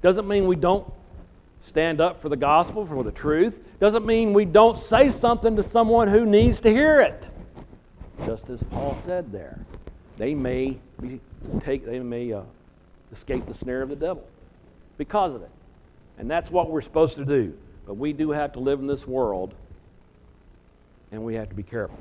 Doesn't 0.00 0.28
mean 0.28 0.46
we 0.46 0.54
don't 0.54 0.90
stand 1.66 2.00
up 2.00 2.22
for 2.22 2.28
the 2.28 2.36
gospel, 2.36 2.86
for 2.86 3.02
the 3.02 3.10
truth. 3.10 3.58
Doesn't 3.80 4.06
mean 4.06 4.32
we 4.32 4.44
don't 4.44 4.78
say 4.78 5.10
something 5.10 5.56
to 5.56 5.64
someone 5.64 6.06
who 6.06 6.24
needs 6.24 6.60
to 6.60 6.70
hear 6.70 7.00
it. 7.00 7.28
Just 8.24 8.48
as 8.48 8.62
Paul 8.70 8.96
said 9.04 9.32
there, 9.32 9.58
they 10.18 10.34
may 10.34 10.78
be 11.00 11.20
take 11.64 11.84
they 11.84 11.98
may 11.98 12.32
uh, 12.32 12.42
escape 13.12 13.46
the 13.46 13.54
snare 13.54 13.82
of 13.82 13.88
the 13.88 13.96
devil 13.96 14.24
because 15.02 15.34
of 15.34 15.42
it, 15.42 15.50
and 16.16 16.30
that's 16.30 16.48
what 16.48 16.70
we're 16.70 16.80
supposed 16.80 17.16
to 17.16 17.24
do. 17.24 17.52
But 17.86 17.94
we 17.94 18.12
do 18.12 18.30
have 18.30 18.52
to 18.52 18.60
live 18.60 18.78
in 18.78 18.86
this 18.86 19.04
world, 19.04 19.52
and 21.10 21.24
we 21.24 21.34
have 21.34 21.48
to 21.48 21.56
be 21.56 21.64
careful. 21.64 21.98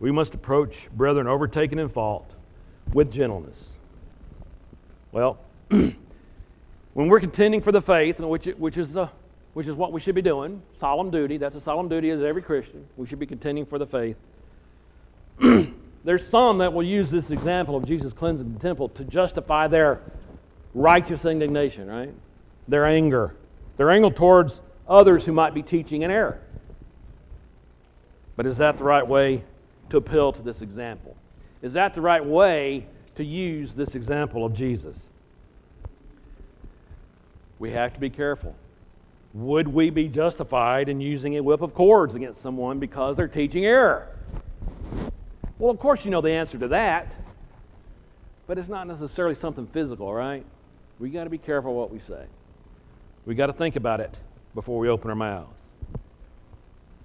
We 0.00 0.10
must 0.10 0.34
approach 0.34 0.90
brethren 0.90 1.28
overtaken 1.28 1.78
in 1.78 1.88
fault 1.88 2.28
with 2.92 3.12
gentleness. 3.12 3.74
Well, 5.12 5.38
when 5.68 5.94
we're 6.94 7.20
contending 7.20 7.60
for 7.60 7.70
the 7.70 7.80
faith, 7.80 8.18
which, 8.18 8.46
which, 8.46 8.76
is, 8.76 8.96
uh, 8.96 9.08
which 9.54 9.68
is 9.68 9.76
what 9.76 9.92
we 9.92 10.00
should 10.00 10.16
be 10.16 10.22
doing, 10.22 10.62
solemn 10.80 11.12
duty, 11.12 11.36
that's 11.36 11.54
a 11.54 11.60
solemn 11.60 11.88
duty 11.88 12.10
as 12.10 12.24
every 12.24 12.42
Christian. 12.42 12.84
We 12.96 13.06
should 13.06 13.20
be 13.20 13.26
contending 13.26 13.66
for 13.66 13.78
the 13.78 13.86
faith. 13.86 14.16
There's 16.08 16.26
some 16.26 16.56
that 16.56 16.72
will 16.72 16.84
use 16.84 17.10
this 17.10 17.30
example 17.30 17.76
of 17.76 17.84
Jesus 17.84 18.14
cleansing 18.14 18.54
the 18.54 18.58
temple 18.58 18.88
to 18.88 19.04
justify 19.04 19.66
their 19.66 20.00
righteous 20.72 21.26
indignation, 21.26 21.86
right? 21.86 22.14
Their 22.66 22.86
anger. 22.86 23.34
Their 23.76 23.90
anger 23.90 24.08
towards 24.08 24.62
others 24.88 25.26
who 25.26 25.32
might 25.32 25.52
be 25.52 25.62
teaching 25.62 26.00
in 26.00 26.10
error. 26.10 26.40
But 28.36 28.46
is 28.46 28.56
that 28.56 28.78
the 28.78 28.84
right 28.84 29.06
way 29.06 29.44
to 29.90 29.98
appeal 29.98 30.32
to 30.32 30.40
this 30.40 30.62
example? 30.62 31.14
Is 31.60 31.74
that 31.74 31.92
the 31.92 32.00
right 32.00 32.24
way 32.24 32.86
to 33.16 33.22
use 33.22 33.74
this 33.74 33.94
example 33.94 34.46
of 34.46 34.54
Jesus? 34.54 35.10
We 37.58 37.72
have 37.72 37.92
to 37.92 38.00
be 38.00 38.08
careful. 38.08 38.56
Would 39.34 39.68
we 39.68 39.90
be 39.90 40.08
justified 40.08 40.88
in 40.88 41.02
using 41.02 41.36
a 41.36 41.42
whip 41.42 41.60
of 41.60 41.74
cords 41.74 42.14
against 42.14 42.40
someone 42.40 42.78
because 42.78 43.18
they're 43.18 43.28
teaching 43.28 43.66
error? 43.66 44.08
Well, 45.58 45.70
of 45.70 45.78
course, 45.78 46.04
you 46.04 46.10
know 46.10 46.20
the 46.20 46.30
answer 46.30 46.58
to 46.58 46.68
that, 46.68 47.12
but 48.46 48.58
it's 48.58 48.68
not 48.68 48.86
necessarily 48.86 49.34
something 49.34 49.66
physical, 49.66 50.12
right? 50.12 50.44
We 50.98 51.10
got 51.10 51.24
to 51.24 51.30
be 51.30 51.38
careful 51.38 51.74
what 51.74 51.90
we 51.90 51.98
say. 52.00 52.24
We 53.26 53.34
got 53.34 53.46
to 53.46 53.52
think 53.52 53.76
about 53.76 54.00
it 54.00 54.14
before 54.54 54.78
we 54.78 54.88
open 54.88 55.10
our 55.10 55.16
mouths. 55.16 55.52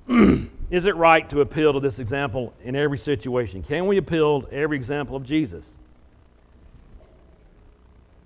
Is 0.70 0.86
it 0.86 0.96
right 0.96 1.28
to 1.30 1.42
appeal 1.42 1.74
to 1.74 1.80
this 1.80 2.00
example 2.00 2.54
in 2.64 2.76
every 2.76 2.98
situation? 2.98 3.64
Can 3.64 3.88
we 3.88 3.98
appeal 3.98 4.44
to 4.44 4.54
every 4.54 4.78
example 4.78 5.16
of 5.16 5.24
Jesus? 5.24 5.68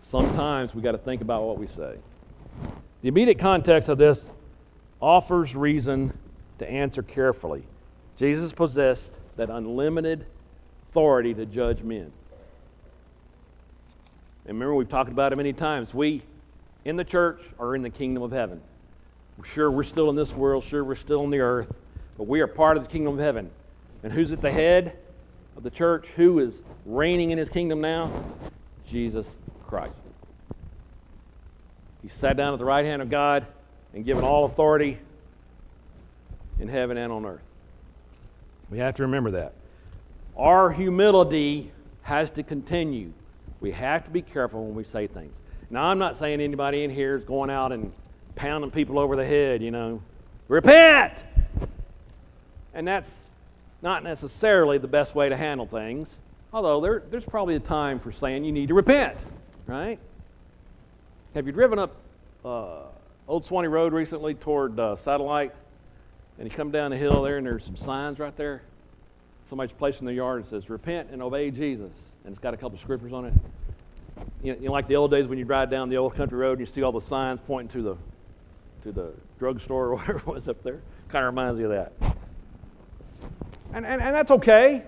Sometimes 0.02 0.74
we 0.74 0.82
got 0.82 0.94
to 0.94 0.98
think 0.98 1.22
about 1.22 1.44
what 1.44 1.58
we 1.58 1.68
say. 1.68 1.98
The 3.02 3.08
immediate 3.08 3.40
context 3.40 3.90
of 3.90 3.98
this 3.98 4.32
offers 5.02 5.56
reason 5.56 6.18
to 6.60 6.70
answer 6.70 7.04
carefully. 7.04 7.64
Jesus 8.16 8.52
possessed 8.54 9.14
that 9.38 9.50
unlimited 9.50 10.26
authority 10.90 11.34
to 11.34 11.46
judge 11.46 11.82
men. 11.82 12.12
And 14.46 14.56
remember, 14.56 14.76
we've 14.76 14.90
talked 14.90 15.12
about 15.12 15.34
it 15.34 15.36
many 15.36 15.54
times. 15.54 15.94
We, 15.94 16.24
in 16.86 16.96
the 16.96 17.04
church, 17.04 17.42
are 17.60 17.76
in 17.76 17.82
the 17.82 17.90
kingdom 17.90 18.24
of 18.24 18.32
heaven. 18.32 18.62
Sure, 19.44 19.70
we're 19.70 19.84
still 19.84 20.10
in 20.10 20.16
this 20.16 20.34
world. 20.34 20.64
Sure, 20.64 20.84
we're 20.84 20.96
still 20.96 21.22
on 21.22 21.30
the 21.30 21.40
earth. 21.40 21.78
But 22.18 22.28
we 22.28 22.42
are 22.42 22.48
part 22.48 22.78
of 22.78 22.84
the 22.84 22.90
kingdom 22.90 23.14
of 23.14 23.20
heaven. 23.20 23.52
And 24.04 24.12
who's 24.12 24.32
at 24.32 24.42
the 24.42 24.52
head 24.52 24.98
of 25.56 25.64
the 25.64 25.70
church? 25.70 26.08
Who 26.16 26.40
is 26.40 26.56
reigning 26.86 27.32
in 27.32 27.38
his 27.38 27.50
kingdom 27.50 27.82
now? 27.82 28.12
Jesus 28.88 29.28
Christ. 29.68 29.94
He 32.02 32.10
sat 32.10 32.38
down 32.38 32.54
at 32.54 32.60
the 32.60 32.66
right 32.66 32.86
hand 32.86 33.02
of 33.02 33.10
God 33.10 33.46
and 33.94 34.06
given 34.06 34.24
all 34.24 34.46
authority 34.46 34.98
in 36.60 36.68
heaven 36.68 36.98
and 36.98 37.12
on 37.12 37.26
earth. 37.26 37.42
We 38.70 38.80
have 38.80 38.96
to 38.96 39.04
remember 39.04 39.32
that. 39.32 39.54
Our 40.36 40.72
humility 40.72 41.72
has 42.04 42.30
to 42.32 42.44
continue. 42.44 43.12
We 43.60 43.72
have 43.72 44.04
to 44.06 44.12
be 44.12 44.22
careful 44.22 44.66
when 44.66 44.76
we 44.76 44.84
say 44.84 45.08
things. 45.08 45.36
Now, 45.70 45.86
I'm 45.86 46.00
not 46.00 46.18
saying 46.18 46.42
anybody 46.42 46.84
in 46.84 46.92
here 46.92 47.18
is 47.18 47.24
going 47.24 47.50
out 47.50 47.72
and 47.72 47.92
pounding 48.36 48.72
people 48.72 49.00
over 49.00 49.16
the 49.16 49.26
head, 49.26 49.62
you 49.62 49.72
know. 49.72 50.02
Repent! 50.48 51.14
And 52.74 52.88
that's 52.88 53.12
not 53.82 54.04
necessarily 54.04 54.78
the 54.78 54.88
best 54.88 55.16
way 55.16 55.30
to 55.30 55.36
handle 55.36 55.66
things, 55.66 56.14
although 56.54 56.80
there, 56.82 57.04
there's 57.10 57.26
probably 57.26 57.56
a 57.56 57.60
time 57.60 58.00
for 58.00 58.12
saying 58.12 58.44
you 58.44 58.52
need 58.52 58.68
to 58.68 58.74
repent, 58.74 59.18
right? 59.66 60.00
Have 61.34 61.46
you 61.46 61.52
driven 61.52 61.80
up 61.80 61.96
uh, 62.46 62.84
Old 63.28 63.46
Suwanee 63.46 63.70
Road 63.70 63.94
recently 63.94 64.34
toward 64.34 64.80
uh, 64.80 64.96
Satellite? 64.98 65.54
And 66.40 66.50
you 66.50 66.56
come 66.56 66.72
down 66.72 66.92
the 66.92 66.98
hill 66.98 67.24
there, 67.24 67.38
and 67.38 67.46
there's 67.46 67.66
some 67.66 67.78
signs 67.78 68.20
right 68.20 68.36
there. 68.38 68.62
Somebody's 69.50 69.76
placed 69.76 70.00
in 70.00 70.06
their 70.06 70.16
yard 70.16 70.42
and 70.42 70.48
says, 70.48 70.70
Repent 70.70 71.10
and 71.12 71.22
obey 71.22 71.52
Jesus. 71.52 71.92
And 72.24 72.34
it's 72.34 72.40
got 72.40 72.54
a 72.54 72.58
couple 72.58 72.76
of 72.76 72.82
scriptures 72.82 73.14
on 73.14 73.26
it. 73.26 73.34
You 74.44 74.54
know, 74.54 74.60
you 74.60 74.66
know, 74.66 74.72
like 74.72 74.88
the 74.88 74.96
old 74.96 75.12
days 75.12 75.26
when 75.28 75.38
you 75.38 75.46
drive 75.46 75.70
down 75.70 75.90
the 75.90 75.98
old 75.98 76.16
country 76.16 76.38
road 76.38 76.60
and 76.60 76.60
you 76.60 76.66
see 76.66 76.84
all 76.84 76.92
the 76.92 77.02
signs 77.02 77.40
pointing 77.46 77.70
to 77.70 77.82
the 77.82 77.98
to 78.84 78.92
the 78.92 79.14
drugstore 79.40 79.88
or 79.88 79.96
whatever 79.98 80.20
it 80.20 80.28
was 80.28 80.48
up 80.48 80.64
there. 80.64 80.82
Kind 81.10 81.26
of 81.26 81.34
reminds 81.34 81.60
you 81.60 81.72
of 81.72 81.90
that. 82.00 82.16
And, 83.74 83.86
and, 83.86 84.02
and 84.02 84.16
that's 84.16 84.32
okay. 84.32 84.84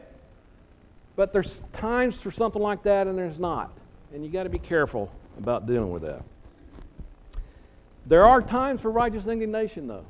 But 1.15 1.33
there's 1.33 1.61
times 1.73 2.19
for 2.19 2.31
something 2.31 2.61
like 2.61 2.83
that 2.83 3.07
and 3.07 3.17
there's 3.17 3.39
not. 3.39 3.71
And 4.13 4.23
you 4.23 4.31
got 4.31 4.43
to 4.43 4.49
be 4.49 4.59
careful 4.59 5.11
about 5.37 5.67
dealing 5.67 5.91
with 5.91 6.03
that. 6.03 6.23
There 8.05 8.25
are 8.25 8.41
times 8.41 8.81
for 8.81 8.89
righteous 8.89 9.27
indignation, 9.27 9.87
though. 9.87 10.05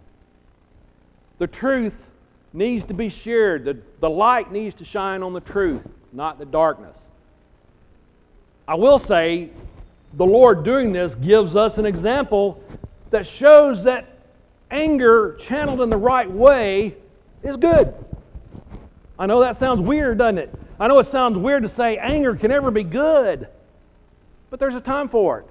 The 1.40 1.48
truth 1.48 2.10
needs 2.54 2.86
to 2.86 2.94
be 2.94 3.10
shared, 3.10 3.66
the, 3.66 3.78
the 4.00 4.10
light 4.10 4.52
needs 4.52 4.76
to 4.76 4.86
shine 4.86 5.24
on 5.24 5.34
the 5.34 5.40
truth, 5.40 5.82
not 6.12 6.38
the 6.38 6.46
darkness. 6.46 6.98
I 8.68 8.76
will 8.76 9.00
say, 9.00 9.50
the 10.14 10.26
Lord 10.26 10.64
doing 10.64 10.92
this 10.92 11.16
gives 11.16 11.56
us 11.56 11.78
an 11.78 11.86
example 11.86 12.64
that 13.10 13.26
shows 13.26 13.84
that 13.86 14.18
anger 14.70 15.36
channeled 15.40 15.82
in 15.82 15.90
the 15.90 15.98
right 15.98 16.30
way 16.30 16.96
is 17.42 17.58
good. 17.58 17.94
I 19.18 19.26
know 19.26 19.40
that 19.42 19.58
sounds 19.58 19.82
weird, 19.82 20.18
doesn't 20.18 20.38
it? 20.38 20.54
I 20.80 20.88
know 20.88 21.00
it 21.00 21.08
sounds 21.08 21.38
weird 21.38 21.64
to 21.64 21.70
say 21.70 21.98
anger 21.98 22.36
can 22.36 22.52
ever 22.52 22.72
be 22.72 22.84
good, 22.84 23.48
but 24.50 24.60
there's 24.60 24.76
a 24.76 24.82
time 24.82 25.10
for 25.10 25.40
it. 25.40 25.46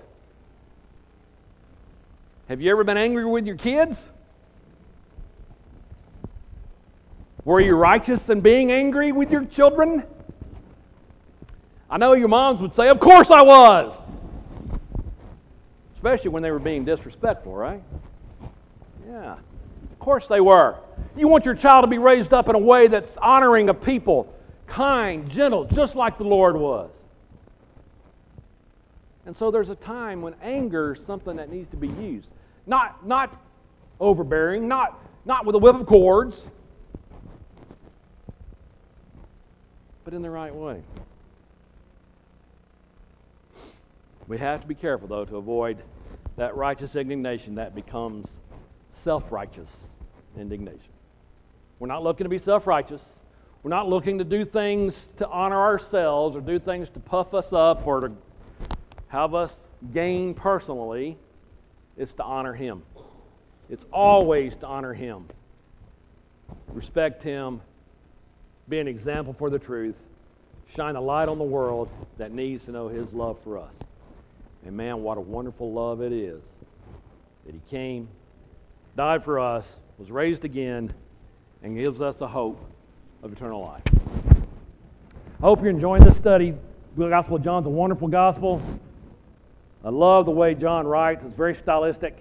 Have 2.49 2.61
you 2.61 2.70
ever 2.70 2.82
been 2.82 2.97
angry 2.97 3.24
with 3.24 3.47
your 3.47 3.57
kids? 3.57 4.07
Were 7.49 7.61
you 7.61 7.76
righteous 7.76 8.28
in 8.28 8.42
being 8.42 8.70
angry 8.70 9.11
with 9.11 9.30
your 9.30 9.46
children? 9.46 10.05
I 11.88 11.96
know 11.96 12.12
your 12.12 12.28
moms 12.28 12.61
would 12.61 12.76
say, 12.76 12.90
Of 12.90 13.01
course 13.01 13.30
I 13.30 13.40
was. 13.40 13.94
Especially 15.94 16.28
when 16.28 16.42
they 16.42 16.51
were 16.51 16.59
being 16.59 16.84
disrespectful, 16.84 17.55
right? 17.55 17.82
Yeah, 19.09 19.32
of 19.32 19.99
course 19.99 20.28
they 20.28 20.42
were. 20.42 20.76
You 21.16 21.28
want 21.28 21.46
your 21.46 21.55
child 21.55 21.84
to 21.84 21.86
be 21.86 21.96
raised 21.96 22.34
up 22.34 22.51
in 22.51 22.55
a 22.55 22.59
way 22.59 22.86
that's 22.86 23.16
honoring 23.16 23.70
of 23.70 23.82
people, 23.82 24.30
kind, 24.66 25.30
gentle, 25.30 25.64
just 25.64 25.96
like 25.96 26.18
the 26.18 26.24
Lord 26.24 26.55
was. 26.55 26.90
And 29.24 29.34
so 29.34 29.51
there's 29.51 29.70
a 29.70 29.74
time 29.74 30.20
when 30.20 30.34
anger 30.42 30.92
is 30.92 31.03
something 31.03 31.36
that 31.36 31.51
needs 31.51 31.70
to 31.70 31.78
be 31.78 31.88
used. 31.88 32.28
Not, 32.66 33.07
not 33.07 33.40
overbearing, 34.01 34.68
not, 34.68 35.03
not 35.24 35.46
with 35.46 35.55
a 35.55 35.59
whip 35.59 35.76
of 35.76 35.86
cords, 35.86 36.46
but 40.09 40.14
in 40.14 40.22
the 40.22 40.30
right 40.30 40.54
way. 40.54 40.80
We 44.26 44.38
have 44.38 44.62
to 44.62 44.66
be 44.66 44.74
careful, 44.74 45.06
though, 45.06 45.26
to 45.26 45.36
avoid 45.36 45.82
that 46.38 46.56
righteous 46.56 46.96
indignation 46.96 47.56
that 47.56 47.74
becomes 47.74 48.26
self 49.02 49.30
righteous 49.30 49.68
indignation. 50.34 50.94
We're 51.78 51.88
not 51.88 52.02
looking 52.02 52.24
to 52.24 52.30
be 52.30 52.38
self 52.38 52.66
righteous. 52.66 53.02
We're 53.62 53.68
not 53.68 53.86
looking 53.86 54.16
to 54.16 54.24
do 54.24 54.46
things 54.46 54.96
to 55.18 55.28
honor 55.28 55.61
ourselves 55.61 56.34
or 56.34 56.40
do 56.40 56.59
things 56.59 56.88
to 56.88 57.00
puff 57.00 57.34
us 57.34 57.52
up 57.52 57.86
or 57.86 58.09
to 58.09 58.12
have 59.09 59.34
us 59.34 59.54
gain 59.92 60.32
personally 60.32 61.18
it's 61.98 62.14
to 62.14 62.24
honor 62.24 62.54
Him. 62.54 62.82
It's 63.68 63.84
always 63.92 64.56
to 64.56 64.66
honor 64.66 64.94
Him, 64.94 65.26
respect 66.72 67.22
Him, 67.22 67.61
be 68.68 68.78
an 68.78 68.88
example 68.88 69.32
for 69.32 69.50
the 69.50 69.58
truth, 69.58 69.96
shine 70.76 70.96
a 70.96 71.00
light 71.00 71.28
on 71.28 71.38
the 71.38 71.44
world 71.44 71.88
that 72.18 72.32
needs 72.32 72.64
to 72.66 72.70
know 72.70 72.88
His 72.88 73.12
love 73.12 73.38
for 73.42 73.58
us. 73.58 73.72
And 74.66 74.76
man, 74.76 75.02
what 75.02 75.16
a 75.16 75.20
wonderful 75.20 75.72
love 75.72 76.02
it 76.02 76.12
is 76.12 76.42
that 77.46 77.54
He 77.54 77.60
came, 77.70 78.08
died 78.96 79.24
for 79.24 79.38
us, 79.40 79.66
was 79.98 80.10
raised 80.10 80.44
again, 80.44 80.92
and 81.62 81.76
gives 81.76 82.00
us 82.00 82.20
a 82.20 82.28
hope 82.28 82.62
of 83.22 83.32
eternal 83.32 83.62
life. 83.62 83.82
I 85.40 85.42
hope 85.42 85.60
you're 85.60 85.70
enjoying 85.70 86.04
this 86.04 86.16
study. 86.16 86.54
The 86.96 87.08
Gospel 87.08 87.36
of 87.36 87.44
John's 87.44 87.66
a 87.66 87.70
wonderful 87.70 88.08
gospel. 88.08 88.60
I 89.84 89.90
love 89.90 90.26
the 90.26 90.32
way 90.32 90.54
John 90.54 90.86
writes. 90.86 91.22
It's 91.24 91.34
very 91.34 91.54
stylistic. 91.54 92.16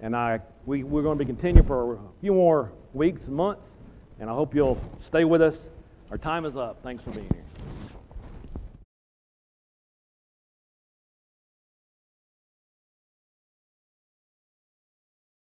And 0.00 0.14
I, 0.14 0.40
we, 0.66 0.84
we're 0.84 1.02
going 1.02 1.18
to 1.18 1.24
be 1.24 1.28
continuing 1.28 1.66
for 1.66 1.94
a 1.94 1.98
few 2.20 2.34
more 2.34 2.70
weeks 2.92 3.20
and 3.26 3.34
months. 3.34 3.66
And 4.20 4.28
I 4.28 4.34
hope 4.34 4.54
you'll 4.54 4.80
stay 5.04 5.24
with 5.24 5.42
us. 5.42 5.70
Our 6.10 6.18
time 6.18 6.44
is 6.44 6.56
up. 6.56 6.82
Thanks 6.82 7.02
for 7.04 7.10
being 7.10 7.28
here. 7.32 7.47